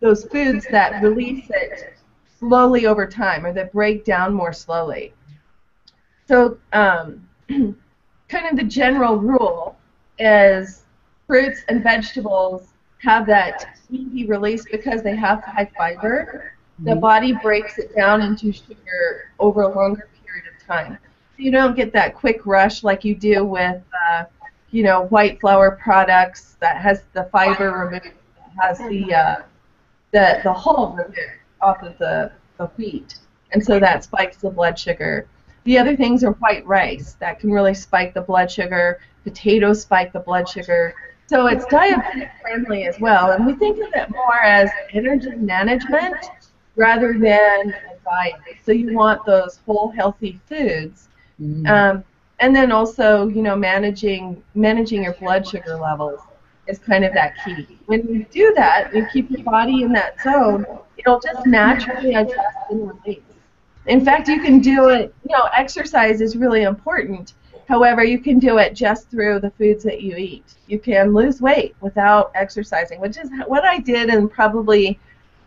those 0.00 0.24
foods 0.24 0.66
that 0.70 1.02
release 1.02 1.46
it 1.50 1.94
slowly 2.38 2.86
over 2.86 3.06
time, 3.06 3.46
or 3.46 3.52
that 3.52 3.72
break 3.72 4.04
down 4.04 4.34
more 4.34 4.52
slowly. 4.52 5.14
So 6.26 6.58
um, 6.72 7.28
kind 7.48 8.46
of 8.50 8.56
the 8.56 8.64
general 8.64 9.16
rule 9.16 9.76
is 10.18 10.82
fruits 11.26 11.62
and 11.68 11.82
vegetables 11.82 12.68
have 12.98 13.26
that 13.26 13.78
easy 13.90 14.26
release 14.26 14.64
because 14.70 15.02
they 15.02 15.16
have 15.16 15.42
high 15.42 15.70
fiber. 15.76 16.52
The 16.80 16.96
body 16.96 17.32
breaks 17.32 17.78
it 17.78 17.94
down 17.94 18.22
into 18.22 18.52
sugar 18.52 19.30
over 19.38 19.62
a 19.62 19.68
longer 19.68 20.08
period 20.24 20.46
of 20.52 20.66
time. 20.66 20.98
So 21.36 21.42
you 21.42 21.52
don't 21.52 21.76
get 21.76 21.92
that 21.92 22.14
quick 22.16 22.44
rush 22.44 22.82
like 22.82 23.04
you 23.04 23.14
do 23.14 23.44
with, 23.44 23.82
uh, 24.10 24.24
you 24.70 24.82
know, 24.82 25.02
white 25.02 25.40
flour 25.40 25.78
products 25.82 26.56
that 26.60 26.78
has 26.78 27.02
the 27.12 27.24
fiber 27.24 27.70
removed, 27.70 28.14
has 28.60 28.78
the 28.78 29.14
uh, 29.14 29.36
the 30.12 30.40
the 30.44 30.52
hull 30.52 30.94
removed 30.96 31.18
off 31.60 31.82
of 31.82 31.96
the, 31.98 32.32
the 32.58 32.66
wheat, 32.76 33.16
and 33.52 33.64
so 33.64 33.78
that 33.78 34.04
spikes 34.04 34.38
the 34.38 34.50
blood 34.50 34.78
sugar. 34.78 35.28
The 35.64 35.78
other 35.78 35.96
things 35.96 36.24
are 36.24 36.32
white 36.32 36.66
rice 36.66 37.14
that 37.20 37.38
can 37.38 37.52
really 37.52 37.74
spike 37.74 38.14
the 38.14 38.20
blood 38.20 38.50
sugar. 38.50 39.00
Potatoes 39.24 39.82
spike 39.82 40.12
the 40.12 40.20
blood 40.20 40.48
sugar. 40.48 40.94
So 41.28 41.46
it's 41.46 41.64
diabetic 41.66 42.30
friendly 42.40 42.84
as 42.86 42.98
well, 43.00 43.30
and 43.30 43.46
we 43.46 43.54
think 43.54 43.78
of 43.78 43.92
it 43.94 44.10
more 44.10 44.42
as 44.42 44.70
energy 44.92 45.30
management 45.30 46.16
rather 46.76 47.12
than 47.12 47.74
diet. 48.04 48.34
So 48.64 48.72
you 48.72 48.94
want 48.94 49.24
those 49.24 49.60
whole 49.64 49.90
healthy 49.90 50.40
foods. 50.48 51.08
Um, 51.66 52.04
and 52.42 52.54
then 52.54 52.72
also 52.72 53.28
you 53.28 53.40
know 53.40 53.56
managing 53.56 54.42
managing 54.54 55.04
your 55.04 55.14
blood 55.14 55.46
sugar 55.46 55.76
levels 55.76 56.20
is 56.72 56.78
kind 56.78 57.04
of 57.04 57.12
that 57.12 57.34
key. 57.44 57.78
When 57.86 58.06
you 58.08 58.24
do 58.30 58.52
that, 58.54 58.94
you 58.94 59.06
keep 59.12 59.30
your 59.30 59.44
body 59.44 59.82
in 59.82 59.92
that 59.92 60.20
zone, 60.22 60.66
it'll 60.96 61.20
just 61.20 61.46
naturally 61.46 62.14
adjust 62.14 62.56
and 62.70 62.90
release. 62.90 63.20
In 63.86 64.04
fact, 64.04 64.28
you 64.28 64.40
can 64.40 64.60
do 64.60 64.88
it. 64.88 65.14
You 65.28 65.36
know, 65.36 65.48
exercise 65.56 66.20
is 66.20 66.36
really 66.36 66.62
important. 66.62 67.34
However, 67.68 68.02
you 68.04 68.18
can 68.18 68.38
do 68.38 68.58
it 68.58 68.74
just 68.74 69.08
through 69.10 69.40
the 69.40 69.50
foods 69.52 69.84
that 69.84 70.02
you 70.02 70.16
eat. 70.16 70.56
You 70.66 70.78
can 70.78 71.14
lose 71.14 71.40
weight 71.40 71.74
without 71.80 72.32
exercising, 72.34 73.00
which 73.00 73.18
is 73.18 73.30
what 73.46 73.64
I 73.64 73.78
did 73.78 74.08
in 74.08 74.28
probably 74.28 74.98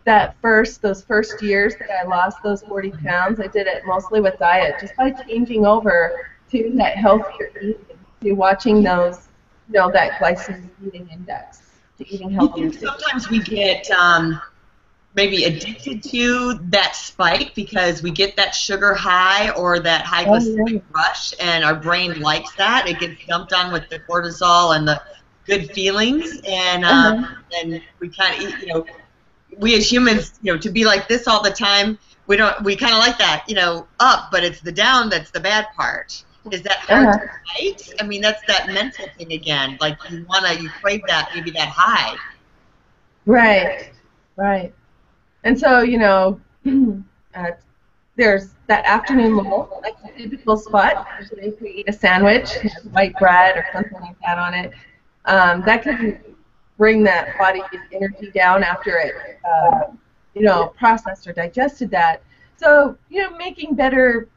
that 0.04 0.36
first 0.40 0.80
those 0.82 1.02
first 1.02 1.42
years 1.42 1.74
that 1.76 1.90
I 1.90 2.06
lost 2.06 2.38
those 2.42 2.62
40 2.62 2.92
pounds. 2.92 3.40
I 3.40 3.48
did 3.48 3.66
it 3.66 3.84
mostly 3.86 4.20
with 4.20 4.38
diet, 4.38 4.76
just 4.80 4.96
by 4.96 5.10
changing 5.10 5.66
over 5.66 6.28
to 6.50 6.72
that 6.76 6.96
healthier 6.96 7.50
eating, 7.60 7.76
to 8.22 8.32
watching 8.32 8.82
those, 8.82 9.25
you 9.68 9.80
know, 9.80 9.90
that 9.90 10.20
glycemic 10.20 10.68
eating 10.84 11.08
index, 11.12 11.62
to 11.98 12.08
eating 12.08 12.30
healthier. 12.30 12.72
Sometimes 12.72 13.28
we 13.30 13.40
get 13.40 13.90
um, 13.90 14.40
maybe 15.14 15.44
addicted 15.44 16.02
to 16.04 16.54
that 16.70 16.94
spike 16.94 17.54
because 17.54 18.02
we 18.02 18.10
get 18.10 18.36
that 18.36 18.54
sugar 18.54 18.94
high 18.94 19.50
or 19.50 19.80
that 19.80 20.02
high 20.02 20.24
glycemic 20.24 20.68
oh, 20.68 20.72
yeah. 20.74 20.80
rush, 20.94 21.34
and 21.40 21.64
our 21.64 21.74
brain 21.74 22.20
likes 22.20 22.54
that. 22.54 22.88
It 22.88 23.00
gets 23.00 23.24
dumped 23.26 23.52
on 23.52 23.72
with 23.72 23.88
the 23.88 23.98
cortisol 24.00 24.76
and 24.76 24.86
the 24.86 25.02
good 25.46 25.70
feelings, 25.72 26.40
and 26.46 26.84
uh, 26.84 26.88
uh-huh. 26.88 27.34
and 27.62 27.82
we 28.00 28.08
kind 28.08 28.34
of 28.34 28.48
eat 28.48 28.66
you 28.66 28.72
know 28.72 28.86
we 29.58 29.74
as 29.76 29.90
humans 29.90 30.38
you 30.42 30.52
know 30.52 30.58
to 30.58 30.70
be 30.70 30.84
like 30.84 31.08
this 31.08 31.26
all 31.26 31.42
the 31.42 31.50
time 31.50 31.98
we 32.26 32.36
don't 32.36 32.62
we 32.62 32.76
kind 32.76 32.92
of 32.92 32.98
like 32.98 33.18
that 33.18 33.44
you 33.48 33.54
know 33.54 33.86
up 34.00 34.28
but 34.30 34.44
it's 34.44 34.60
the 34.60 34.72
down 34.72 35.08
that's 35.08 35.30
the 35.30 35.40
bad 35.40 35.66
part 35.74 36.24
is 36.52 36.62
that 36.62 36.78
hard 36.78 37.08
uh-huh. 37.08 37.18
to 37.18 37.28
fight 37.60 37.94
i 38.00 38.06
mean 38.06 38.20
that's 38.20 38.44
that 38.46 38.66
mental 38.68 39.06
thing 39.16 39.32
again 39.32 39.76
like 39.80 39.98
you 40.10 40.24
want 40.28 40.44
to 40.46 40.62
you 40.62 40.68
crave 40.68 41.00
that 41.06 41.30
maybe 41.34 41.50
that 41.50 41.68
high 41.68 42.16
right 43.26 43.90
right 44.36 44.72
and 45.46 45.56
so, 45.56 45.82
you 45.82 45.98
know, 45.98 46.40
uh, 47.36 47.50
there's 48.16 48.48
that 48.66 48.84
afternoon 48.84 49.36
lull, 49.36 49.80
like 49.80 49.94
a 50.04 50.18
typical 50.18 50.56
spot. 50.56 51.06
Usually, 51.20 51.42
if 51.42 51.60
you 51.60 51.68
eat 51.68 51.88
a 51.88 51.92
sandwich, 51.92 52.50
white 52.90 53.16
bread 53.16 53.56
or 53.56 53.64
something 53.72 54.00
like 54.00 54.16
that 54.26 54.38
on 54.38 54.54
it, 54.54 54.72
um, 55.26 55.62
that 55.64 55.84
can 55.84 56.18
bring 56.76 57.04
that 57.04 57.38
body's 57.38 57.62
energy 57.92 58.32
down 58.32 58.64
after 58.64 58.98
it, 58.98 59.14
uh, 59.48 59.92
you 60.34 60.42
know, 60.42 60.74
processed 60.76 61.28
or 61.28 61.32
digested 61.32 61.92
that. 61.92 62.24
So, 62.56 62.98
you 63.08 63.22
know, 63.22 63.36
making 63.36 63.76
better, 63.76 64.28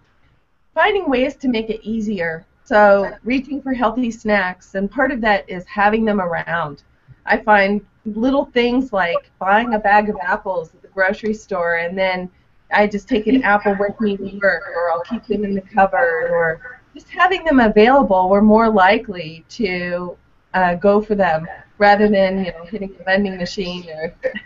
finding 0.80 1.10
ways 1.10 1.36
to 1.36 1.50
make 1.50 1.70
it 1.70 1.82
easier. 1.84 2.46
So, 2.64 3.12
reaching 3.26 3.62
for 3.62 3.74
healthy 3.74 4.12
snacks, 4.12 4.76
and 4.76 4.90
part 4.90 5.12
of 5.12 5.20
that 5.20 5.44
is 5.50 5.66
having 5.66 6.06
them 6.06 6.22
around. 6.22 6.84
I 7.26 7.36
find 7.38 7.86
little 8.06 8.46
things 8.46 8.94
like 8.94 9.30
buying 9.40 9.74
a 9.74 9.80
bag 9.80 10.08
of 10.08 10.16
apples 10.22 10.74
at 10.74 10.82
the 10.82 10.88
grocery 10.88 11.34
store, 11.34 11.76
and 11.76 11.98
then 11.98 12.30
I 12.72 12.88
just 12.88 13.10
take 13.10 13.28
an 13.28 13.44
apple 13.44 13.76
with 13.78 14.00
me 14.00 14.16
to 14.16 14.40
work, 14.42 14.64
or 14.74 14.90
I'll 14.90 15.02
keep 15.02 15.26
them 15.26 15.44
in 15.44 15.54
the 15.54 15.62
cupboard, 15.62 16.30
or 16.32 16.80
just 16.94 17.10
having 17.10 17.44
them 17.44 17.60
available, 17.60 18.30
we're 18.30 18.42
more 18.42 18.70
likely 18.70 19.44
to 19.50 20.16
uh, 20.54 20.76
go 20.76 21.02
for 21.02 21.16
them 21.16 21.48
rather 21.78 22.08
than 22.08 22.46
you 22.46 22.52
know 22.52 22.66
hitting 22.66 22.94
the 22.98 23.04
vending 23.04 23.38
machine 23.38 23.90
or. 23.90 24.14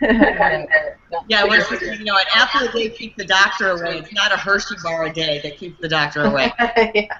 yeah, 1.28 1.44
well, 1.44 1.78
you 1.80 2.04
know, 2.04 2.16
an 2.16 2.24
apple 2.34 2.66
a 2.66 2.72
day 2.72 2.88
keeps 2.90 3.16
the 3.16 3.24
doctor 3.24 3.70
away. 3.70 3.98
It's 3.98 4.12
not 4.12 4.32
a 4.32 4.36
Hershey 4.36 4.76
bar 4.82 5.04
a 5.04 5.12
day 5.12 5.40
that 5.42 5.58
keeps 5.58 5.80
the 5.80 5.88
doctor 5.88 6.22
away. 6.24 6.52
yeah. 6.94 7.18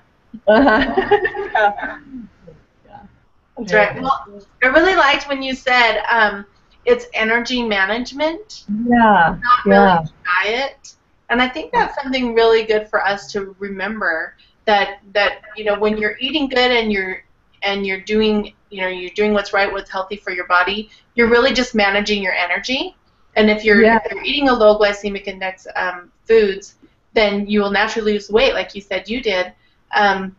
Uh-huh. 0.48 0.94
yeah. 1.52 1.98
That's 3.56 3.72
right. 3.72 4.00
Well, 4.02 4.42
I 4.62 4.66
really 4.66 4.96
liked 4.96 5.28
when 5.28 5.42
you 5.42 5.54
said 5.54 6.02
um, 6.10 6.44
it's 6.84 7.06
energy 7.14 7.62
management. 7.62 8.64
Yeah. 8.68 9.38
Not 9.40 9.64
really 9.64 9.84
yeah. 9.84 10.04
diet. 10.42 10.94
And 11.30 11.40
I 11.40 11.48
think 11.48 11.72
that's 11.72 12.00
something 12.00 12.34
really 12.34 12.64
good 12.64 12.88
for 12.88 13.02
us 13.04 13.32
to 13.32 13.56
remember 13.58 14.36
that 14.66 15.00
that 15.12 15.40
you 15.56 15.64
know 15.64 15.78
when 15.78 15.96
you're 15.96 16.16
eating 16.20 16.48
good 16.48 16.70
and 16.70 16.92
you're 16.92 17.23
and 17.64 17.87
you're 17.87 18.00
doing 18.00 18.53
you 18.70 18.81
know 18.81 18.88
you're 18.88 19.11
doing 19.11 19.33
what's 19.33 19.53
right, 19.53 19.70
what's 19.72 19.90
healthy 19.90 20.16
for 20.16 20.33
your 20.33 20.46
body, 20.46 20.90
you're 21.14 21.29
really 21.29 21.53
just 21.53 21.74
managing 21.74 22.22
your 22.22 22.35
energy. 22.35 22.96
And 23.37 23.50
if 23.50 23.64
you're, 23.64 23.83
yeah. 23.83 23.98
if 24.05 24.12
you're 24.12 24.22
eating 24.24 24.48
a 24.48 24.55
low 24.55 24.79
glycemic 24.79 25.27
index 25.27 25.66
um, 25.74 26.12
foods, 26.24 26.77
then 27.14 27.46
you 27.48 27.61
will 27.61 27.70
naturally 27.70 28.12
lose 28.12 28.31
weight, 28.31 28.55
like 28.55 28.74
you 28.74 28.81
said 28.81 29.09
you 29.09 29.20
did. 29.22 29.53
Um, 29.92 30.37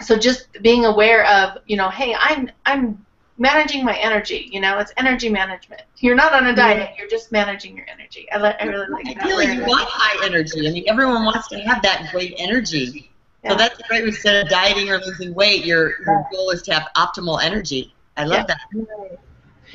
so 0.00 0.18
just 0.18 0.48
being 0.62 0.84
aware 0.84 1.26
of 1.26 1.58
you 1.66 1.76
know, 1.76 1.88
hey, 1.88 2.14
I'm 2.18 2.50
I'm 2.66 3.04
managing 3.38 3.84
my 3.84 3.96
energy. 3.96 4.48
You 4.50 4.60
know, 4.60 4.78
it's 4.78 4.92
energy 4.96 5.28
management. 5.28 5.82
You're 5.98 6.14
not 6.14 6.32
on 6.32 6.46
a 6.46 6.54
diet. 6.54 6.94
You're 6.98 7.08
just 7.08 7.32
managing 7.32 7.76
your 7.76 7.86
energy. 7.88 8.30
I, 8.30 8.38
I 8.38 8.64
really 8.64 8.88
like 8.88 9.04
that. 9.04 9.24
Ideally, 9.24 9.52
you 9.52 9.60
want 9.60 9.88
high 9.88 10.24
energy. 10.26 10.68
I 10.68 10.72
mean, 10.72 10.84
everyone 10.88 11.24
wants 11.24 11.48
to 11.48 11.58
have 11.60 11.82
that 11.82 12.08
great 12.10 12.34
energy. 12.38 13.10
Yeah. 13.44 13.50
So 13.50 13.56
that's 13.56 13.80
great. 13.82 14.04
Instead 14.04 14.44
of 14.44 14.50
dieting 14.50 14.90
or 14.90 14.98
losing 14.98 15.34
weight, 15.34 15.64
your 15.64 15.94
your 16.04 16.26
goal 16.32 16.50
is 16.50 16.62
to 16.62 16.74
have 16.74 16.88
optimal 16.96 17.42
energy. 17.42 17.94
I 18.16 18.24
love 18.24 18.46
yeah. 18.48 18.56
that. 18.72 19.18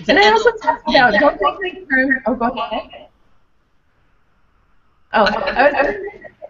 and 0.07 0.19
I 0.19 0.31
also 0.31 0.51
talk 0.61 0.81
about 0.87 1.13
don't 1.19 1.61
think 1.61 1.77
in 1.77 1.87
terms. 1.87 2.21
Oh, 2.25 2.33
go 2.33 2.47
ahead. 2.47 3.07
Oh, 5.13 5.23
I, 5.23 5.81
was, 5.81 5.95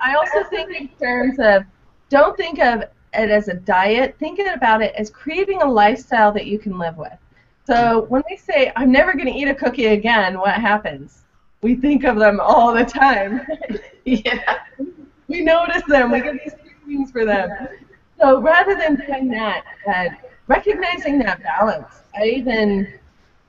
I 0.02 0.16
also 0.16 0.44
think 0.50 0.76
in 0.76 0.88
terms 1.00 1.40
of 1.40 1.64
don't 2.10 2.36
think 2.36 2.60
of 2.60 2.82
it 2.82 3.30
as 3.30 3.48
a 3.48 3.54
diet, 3.54 4.16
Think 4.20 4.40
about 4.40 4.82
it 4.82 4.94
as 4.96 5.10
creating 5.10 5.62
a 5.62 5.66
lifestyle 5.66 6.32
that 6.34 6.46
you 6.46 6.60
can 6.60 6.78
live 6.78 6.98
with. 6.98 7.18
So 7.66 8.02
when 8.10 8.24
we 8.30 8.36
say, 8.36 8.72
I'm 8.76 8.92
never 8.92 9.14
going 9.14 9.28
to 9.28 9.32
eat 9.32 9.48
a 9.48 9.56
cookie 9.56 9.88
again, 9.88 10.40
what 10.40 10.56
happens? 10.56 11.22
We 11.62 11.76
think 11.76 12.04
of 12.04 12.18
them 12.18 12.40
all 12.40 12.74
the 12.74 12.86
time. 12.86 13.46
yeah. 14.06 14.60
We 15.28 15.42
notice 15.42 15.84
them. 15.88 16.12
We 16.12 16.22
get 16.22 16.44
these 16.44 16.54
cravings 16.90 17.12
for 17.12 17.26
them. 17.26 17.50
So 18.20 18.42
rather 18.42 18.76
than 18.76 18.96
doing 18.96 19.30
that, 19.30 19.64
uh, 19.88 20.10
recognizing 20.48 21.20
that 21.20 21.42
balance, 21.44 22.02
I 22.16 22.26
even 22.26 22.88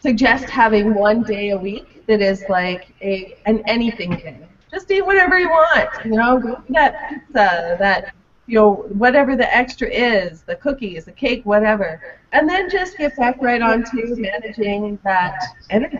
suggest 0.00 0.48
having 0.48 0.94
one 0.94 1.22
day 1.22 1.50
a 1.50 1.58
week 1.58 2.06
that 2.06 2.20
is 2.20 2.44
like 2.48 2.92
a 3.02 3.36
an 3.46 3.62
anything 3.66 4.10
day. 4.10 4.46
Just 4.70 4.90
eat 4.90 5.04
whatever 5.04 5.38
you 5.38 5.48
want. 5.48 5.88
You 6.04 6.12
know, 6.12 6.62
that 6.70 7.08
pizza, 7.08 7.76
that 7.78 8.14
you 8.46 8.58
know, 8.58 8.72
whatever 8.98 9.36
the 9.36 9.54
extra 9.54 9.88
is, 9.88 10.42
the 10.42 10.56
cookies, 10.56 11.04
the 11.04 11.12
cake, 11.12 11.42
whatever, 11.44 12.00
and 12.32 12.48
then 12.48 12.68
just 12.70 12.96
get 12.98 13.16
back 13.16 13.36
right 13.40 13.62
onto 13.62 14.16
managing 14.16 14.98
that 15.04 15.34
energy. 15.70 15.98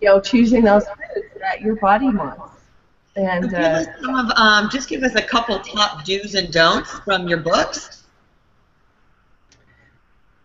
You 0.00 0.08
know, 0.08 0.20
choosing 0.20 0.62
those 0.64 0.84
foods 0.86 1.28
that 1.40 1.60
your 1.60 1.76
body 1.76 2.08
wants. 2.08 2.61
And 3.14 3.54
uh, 3.54 3.84
of, 4.08 4.30
um, 4.36 4.70
just 4.70 4.88
give 4.88 5.02
us 5.02 5.14
a 5.14 5.22
couple 5.22 5.58
top 5.58 6.04
do's 6.04 6.34
and 6.34 6.50
don'ts 6.52 6.90
from 7.00 7.28
your 7.28 7.38
books. 7.38 8.04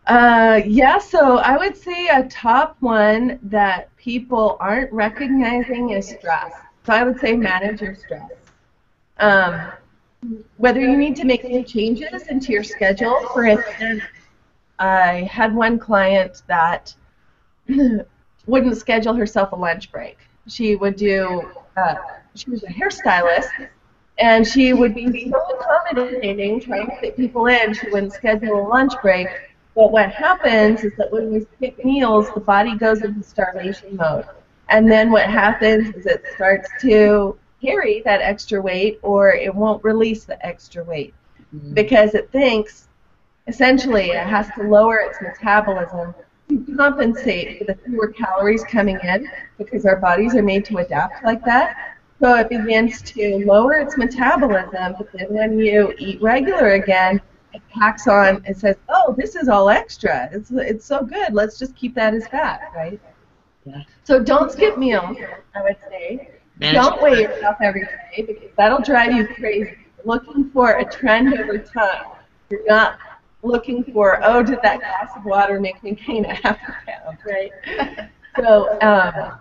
Uh, 0.06 0.62
yeah, 0.66 0.98
so 0.98 1.38
I 1.38 1.58
would 1.58 1.76
say 1.76 2.08
a 2.08 2.28
top 2.30 2.78
one 2.80 3.40
that 3.44 3.96
people 3.98 4.58
aren't 4.60 4.92
recognizing 4.92 5.92
is 5.92 6.10
stress. 6.10 6.54
So 6.86 6.94
I 6.94 7.04
would 7.04 7.20
say 7.20 7.36
manage 7.36 7.82
your 7.82 7.96
stress. 7.96 8.32
Um, 9.20 9.72
whether 10.58 10.80
you 10.80 10.98
need 10.98 11.16
to 11.18 11.26
make 11.26 11.44
any 11.46 11.64
changes 11.64 12.28
into 12.28 12.52
your 12.52 12.64
schedule. 12.64 13.20
For 13.34 13.46
instance, 13.46 14.04
I 14.80 15.30
had 15.32 15.54
one 15.54 15.80
client 15.80 16.44
that 16.48 16.94
wouldn't 18.48 18.78
schedule 18.78 19.14
herself 19.14 19.52
a 19.52 19.56
lunch 19.56 19.92
break. 19.92 20.18
She 20.48 20.76
would 20.76 20.96
do, 20.96 21.52
uh, 21.76 21.96
she 22.36 22.50
was 22.50 22.64
a 22.64 22.68
hairstylist, 22.68 23.70
and 24.20 24.48
she 24.48 24.74
would 24.74 24.96
be 24.96 25.30
so 25.30 25.40
accommodating, 25.60 26.60
trying 26.60 26.88
to 26.88 26.96
fit 27.00 27.16
people 27.16 27.48
in. 27.48 27.74
She 27.74 27.90
wouldn't 27.90 28.14
schedule 28.14 28.60
a 28.60 28.68
lunch 28.68 28.94
break. 29.02 29.28
But 29.76 29.92
what 29.92 30.12
happens 30.12 30.84
is 30.84 30.94
that 30.98 31.12
when 31.12 31.32
we 31.32 31.46
skip 31.56 31.84
meals, 31.86 32.28
the 32.34 32.40
body 32.40 32.76
goes 32.76 33.04
into 33.04 33.22
starvation 33.22 33.96
mode. 33.96 34.26
And 34.70 34.90
then 34.90 35.12
what 35.12 35.30
happens 35.30 35.96
is 35.96 36.06
it 36.08 36.26
starts 36.36 36.68
to 36.82 37.38
carry 37.62 38.02
that 38.02 38.22
extra 38.22 38.62
weight 38.62 39.00
or 39.02 39.34
it 39.34 39.54
won't 39.54 39.84
release 39.84 40.26
the 40.26 40.44
extra 40.46 40.84
weight 40.84 41.14
mm-hmm. 41.56 41.74
because 41.74 42.14
it 42.14 42.32
thinks 42.32 42.88
essentially 43.48 44.12
it 44.12 44.28
has 44.28 44.50
to 44.56 44.64
lower 44.64 44.98
its 44.98 45.20
metabolism 45.22 46.14
to 46.50 46.76
compensate 46.76 47.58
for 47.58 47.66
the 47.66 47.76
fewer 47.86 48.10
calories 48.10 48.64
coming 48.64 49.00
in 49.04 49.30
because 49.58 49.86
our 49.86 49.98
bodies 49.98 50.36
are 50.36 50.44
made 50.44 50.66
to 50.66 50.78
adapt 50.78 51.24
like 51.24 51.44
that. 51.46 51.87
So 52.20 52.36
it 52.36 52.50
begins 52.50 53.02
to 53.04 53.46
lower 53.46 53.74
its 53.74 53.96
metabolism, 53.96 54.96
but 54.98 55.12
then 55.14 55.28
when 55.30 55.60
you 55.60 55.94
eat 56.00 56.22
regular 56.22 56.72
again, 56.72 57.22
it 57.54 57.62
packs 57.70 58.08
on, 58.08 58.44
it 58.46 58.58
says, 58.58 58.76
oh, 58.90 59.14
this 59.18 59.36
is 59.36 59.50
all 59.50 59.70
extra. 59.70 60.30
It's, 60.32 60.50
it's 60.52 60.86
so 60.86 61.04
good. 61.04 61.34
Let's 61.34 61.60
just 61.60 61.76
keep 61.76 61.94
that 61.96 62.14
as 62.16 62.28
fat, 62.28 62.72
right? 62.76 63.00
Yeah. 63.66 63.84
So 64.04 64.24
don't 64.24 64.52
skip 64.52 64.78
meals, 64.78 65.18
I 65.54 65.62
would 65.62 65.78
say. 65.90 66.32
Don't 66.60 67.02
weigh 67.02 67.22
yourself 67.22 67.58
every 67.62 67.82
day 67.82 68.24
because 68.24 68.50
that'll 68.58 68.82
drive 68.82 69.14
you 69.14 69.28
crazy. 69.28 69.78
Looking 70.06 70.50
for 70.50 70.78
a 70.78 70.86
trend 70.86 71.38
over 71.38 71.60
time. 71.60 72.06
You're 72.50 72.66
not 72.66 72.98
looking 73.44 73.84
for, 73.84 74.20
oh, 74.24 74.42
did 74.42 74.60
that 74.64 74.80
glass 74.80 75.12
of 75.16 75.26
water 75.26 75.60
make 75.60 75.84
me 75.84 75.92
gain 75.92 76.26
a 76.26 76.34
half 76.34 76.58
a 76.68 76.76
pound, 76.88 77.18
right? 77.26 78.10
so, 78.40 78.80
um, 78.82 79.38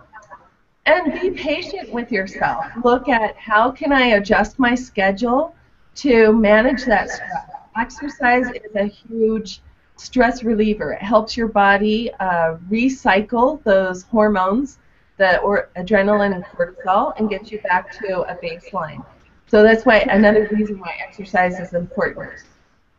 and 0.87 1.13
be 1.13 1.29
patient 1.31 1.91
with 1.91 2.11
yourself. 2.11 2.65
Look 2.83 3.09
at 3.09 3.35
how 3.35 3.69
can 3.71 3.91
I 3.91 4.07
adjust 4.17 4.57
my 4.57 4.73
schedule 4.73 5.53
to 5.95 6.31
manage 6.31 6.85
that 6.85 7.09
stress. 7.09 7.49
Exercise 7.79 8.45
is 8.47 8.75
a 8.75 8.85
huge 8.85 9.61
stress 9.97 10.43
reliever. 10.43 10.93
It 10.93 11.01
helps 11.01 11.35
your 11.35 11.47
body 11.47 12.11
uh, 12.19 12.55
recycle 12.69 13.61
those 13.63 14.03
hormones, 14.03 14.79
the 15.17 15.39
or 15.39 15.69
adrenaline 15.75 16.33
and 16.33 16.45
cortisol, 16.45 17.13
and 17.19 17.29
gets 17.29 17.51
you 17.51 17.59
back 17.61 17.91
to 17.99 18.21
a 18.21 18.35
baseline. 18.35 19.03
So 19.47 19.63
that's 19.63 19.85
why 19.85 19.99
another 19.99 20.47
reason 20.51 20.79
why 20.79 20.95
exercise 21.05 21.59
is 21.59 21.73
important. 21.73 22.31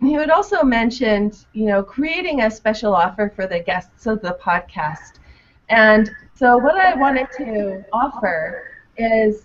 you 0.00 0.18
had 0.18 0.30
also 0.30 0.64
mentioned, 0.64 1.46
you 1.52 1.66
know, 1.66 1.84
creating 1.84 2.40
a 2.40 2.50
special 2.50 2.92
offer 2.92 3.32
for 3.36 3.46
the 3.46 3.60
guests 3.60 4.06
of 4.06 4.20
the 4.20 4.36
podcast. 4.42 5.20
And 5.68 6.10
so 6.34 6.58
what 6.58 6.76
I 6.76 6.96
wanted 6.96 7.28
to 7.36 7.84
offer 7.92 8.64
is 8.96 9.44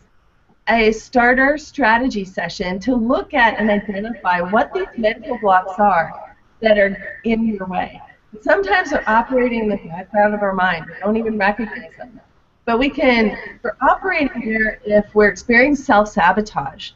a 0.69 0.91
starter 0.91 1.57
strategy 1.57 2.23
session 2.23 2.79
to 2.79 2.95
look 2.95 3.33
at 3.33 3.59
and 3.59 3.69
identify 3.69 4.41
what 4.41 4.71
these 4.73 4.87
mental 4.97 5.37
blocks 5.39 5.79
are 5.79 6.35
that 6.61 6.77
are 6.77 7.19
in 7.23 7.45
your 7.47 7.65
way. 7.65 8.01
Sometimes 8.41 8.91
they're 8.91 9.09
operating 9.09 9.63
in 9.63 9.69
the 9.69 9.77
background 9.77 10.33
of 10.35 10.41
our 10.41 10.53
mind. 10.53 10.85
We 10.85 10.93
don't 11.01 11.17
even 11.17 11.37
recognize 11.37 11.95
them. 11.97 12.19
But 12.65 12.77
we 12.77 12.89
can, 12.89 13.35
we're 13.63 13.77
operating 13.81 14.41
here 14.41 14.79
if 14.85 15.15
we're 15.15 15.29
experiencing 15.29 15.83
self-sabotage, 15.83 16.91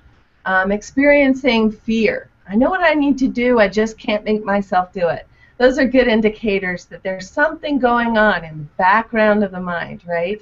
um, 0.45 0.71
experiencing 0.71 1.71
fear. 1.71 2.29
I 2.47 2.55
know 2.55 2.69
what 2.69 2.83
I 2.83 2.93
need 2.93 3.17
to 3.19 3.27
do, 3.27 3.59
I 3.59 3.67
just 3.67 3.97
can't 3.97 4.23
make 4.23 4.43
myself 4.43 4.93
do 4.93 5.07
it. 5.07 5.27
Those 5.57 5.79
are 5.79 5.87
good 5.87 6.07
indicators 6.07 6.85
that 6.85 7.01
there's 7.01 7.29
something 7.29 7.79
going 7.79 8.17
on 8.17 8.43
in 8.43 8.57
the 8.59 8.63
background 8.77 9.43
of 9.43 9.51
the 9.51 9.59
mind, 9.59 10.03
right? 10.05 10.41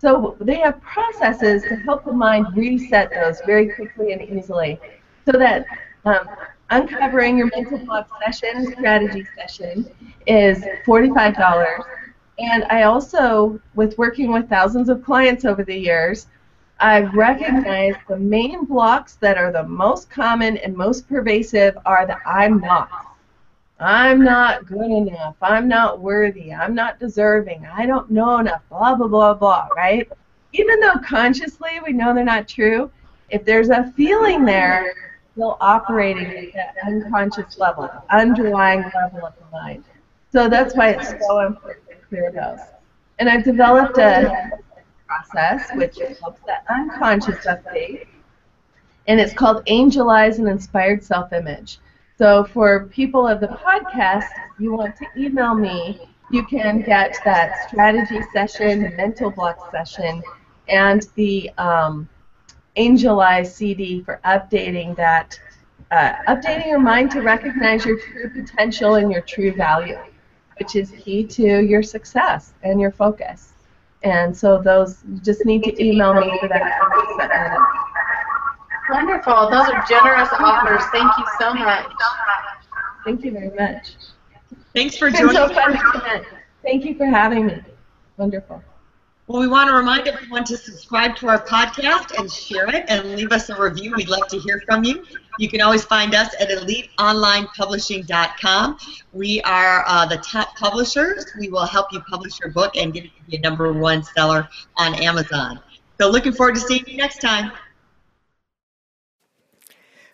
So 0.00 0.36
they 0.40 0.56
have 0.60 0.80
processes 0.80 1.62
to 1.64 1.76
help 1.76 2.04
the 2.04 2.12
mind 2.12 2.46
reset 2.56 3.10
those 3.10 3.40
very 3.44 3.68
quickly 3.70 4.12
and 4.12 4.22
easily 4.22 4.78
so 5.26 5.32
that 5.32 5.66
um, 6.04 6.28
uncovering 6.70 7.36
your 7.36 7.48
mental 7.54 7.78
block 7.78 8.08
session, 8.24 8.72
strategy 8.72 9.26
session, 9.36 9.90
is 10.26 10.64
$45. 10.86 11.82
And 12.38 12.64
I 12.64 12.84
also, 12.84 13.60
with 13.74 13.98
working 13.98 14.32
with 14.32 14.48
thousands 14.48 14.88
of 14.88 15.04
clients 15.04 15.44
over 15.44 15.64
the 15.64 15.76
years, 15.76 16.28
I've 16.78 17.12
recognized 17.14 17.98
the 18.08 18.16
main 18.16 18.64
blocks 18.64 19.16
that 19.16 19.36
are 19.36 19.50
the 19.50 19.64
most 19.64 20.08
common 20.10 20.58
and 20.58 20.76
most 20.76 21.08
pervasive 21.08 21.76
are 21.84 22.06
the 22.06 22.16
I'm 22.24 22.60
not. 22.60 23.07
I'm 23.80 24.24
not 24.24 24.66
good 24.66 24.90
enough. 24.90 25.36
I'm 25.40 25.68
not 25.68 26.00
worthy. 26.00 26.52
I'm 26.52 26.74
not 26.74 26.98
deserving. 26.98 27.64
I 27.66 27.86
don't 27.86 28.10
know 28.10 28.38
enough. 28.38 28.62
Blah, 28.68 28.96
blah, 28.96 29.06
blah, 29.06 29.34
blah, 29.34 29.68
right? 29.76 30.08
Even 30.52 30.80
though 30.80 30.98
consciously 31.04 31.80
we 31.84 31.92
know 31.92 32.12
they're 32.12 32.24
not 32.24 32.48
true, 32.48 32.90
if 33.30 33.44
there's 33.44 33.68
a 33.68 33.92
feeling 33.96 34.44
there, 34.44 34.94
still 35.32 35.56
operating 35.60 36.26
at 36.26 36.54
that 36.54 36.74
unconscious 36.84 37.58
level, 37.58 37.88
underlying 38.10 38.82
level 38.94 39.26
of 39.26 39.34
the 39.36 39.44
mind. 39.52 39.84
So 40.32 40.48
that's 40.48 40.74
why 40.74 40.90
it's 40.90 41.10
so 41.26 41.40
important 41.40 41.88
to 41.88 41.94
clear 42.08 42.32
those. 42.32 42.58
And 43.20 43.28
I've 43.28 43.44
developed 43.44 43.98
a 43.98 44.50
process 45.06 45.70
which 45.74 45.98
helps 46.20 46.40
that 46.46 46.64
unconscious 46.68 47.46
update, 47.46 48.06
and 49.06 49.20
it's 49.20 49.32
called 49.32 49.64
Angelize 49.66 50.38
an 50.38 50.48
Inspired 50.48 51.04
Self-Image. 51.04 51.78
So 52.18 52.42
for 52.44 52.86
people 52.86 53.28
of 53.28 53.40
the 53.40 53.46
podcast, 53.46 54.26
you 54.58 54.74
want 54.74 54.96
to 54.96 55.06
email 55.16 55.54
me, 55.54 56.00
you 56.32 56.44
can 56.44 56.82
get 56.82 57.16
that 57.24 57.68
strategy 57.68 58.20
session, 58.32 58.82
the 58.82 58.90
mental 58.90 59.30
block 59.30 59.70
session, 59.70 60.22
and 60.68 61.06
the 61.14 61.48
um, 61.58 62.08
Angelize 62.76 63.46
CD 63.52 64.02
for 64.02 64.20
updating 64.24 64.96
that, 64.96 65.38
uh, 65.92 66.14
updating 66.28 66.66
your 66.66 66.80
mind 66.80 67.12
to 67.12 67.20
recognize 67.22 67.84
your 67.84 67.98
true 68.00 68.30
potential 68.30 68.96
and 68.96 69.12
your 69.12 69.22
true 69.22 69.52
value, 69.52 69.96
which 70.58 70.74
is 70.74 70.90
key 70.98 71.24
to 71.24 71.62
your 71.64 71.84
success 71.84 72.52
and 72.64 72.80
your 72.80 72.90
focus. 72.90 73.52
And 74.02 74.36
so 74.36 74.60
those, 74.60 75.04
you 75.08 75.18
just 75.20 75.46
need 75.46 75.62
to 75.64 75.84
email 75.84 76.14
me 76.14 76.36
for 76.40 76.48
that. 76.48 77.87
Wonderful. 78.90 79.50
Those 79.50 79.68
are 79.68 79.84
generous 79.88 80.28
offers. 80.38 80.82
Thank 80.92 81.10
you 81.18 81.24
so 81.38 81.54
much. 81.54 81.86
Thank 83.04 83.24
you 83.24 83.32
very 83.32 83.50
much. 83.50 83.94
Thanks 84.74 84.96
for 84.96 85.10
joining. 85.10 85.34
so 85.34 85.48
fun 85.48 85.72
to 85.72 85.78
connect. 85.92 86.26
Thank 86.62 86.84
you 86.84 86.96
for 86.96 87.06
having 87.06 87.46
me. 87.46 87.62
Wonderful. 88.16 88.62
Well, 89.28 89.40
we 89.40 89.46
want 89.46 89.68
to 89.68 89.76
remind 89.76 90.08
everyone 90.08 90.42
to 90.44 90.56
subscribe 90.56 91.14
to 91.16 91.28
our 91.28 91.44
podcast 91.44 92.18
and 92.18 92.32
share 92.32 92.74
it 92.74 92.86
and 92.88 93.14
leave 93.14 93.30
us 93.30 93.50
a 93.50 93.60
review. 93.60 93.92
We'd 93.94 94.08
love 94.08 94.26
to 94.28 94.38
hear 94.38 94.62
from 94.64 94.84
you. 94.84 95.04
You 95.38 95.50
can 95.50 95.60
always 95.60 95.84
find 95.84 96.14
us 96.14 96.34
at 96.40 96.48
eliteonlinepublishing.com. 96.48 98.78
We 99.12 99.42
are 99.42 99.84
uh, 99.86 100.06
the 100.06 100.16
top 100.16 100.56
publishers. 100.56 101.26
We 101.38 101.50
will 101.50 101.66
help 101.66 101.92
you 101.92 102.00
publish 102.08 102.40
your 102.40 102.52
book 102.52 102.74
and 102.76 102.94
get 102.94 103.04
it 103.04 103.14
to 103.16 103.22
be 103.30 103.36
a 103.36 103.40
number 103.40 103.70
one 103.70 104.02
seller 104.02 104.48
on 104.78 104.94
Amazon. 104.94 105.60
So 106.00 106.08
looking 106.08 106.32
forward 106.32 106.54
to 106.54 106.62
seeing 106.62 106.86
you 106.86 106.96
next 106.96 107.20
time. 107.20 107.52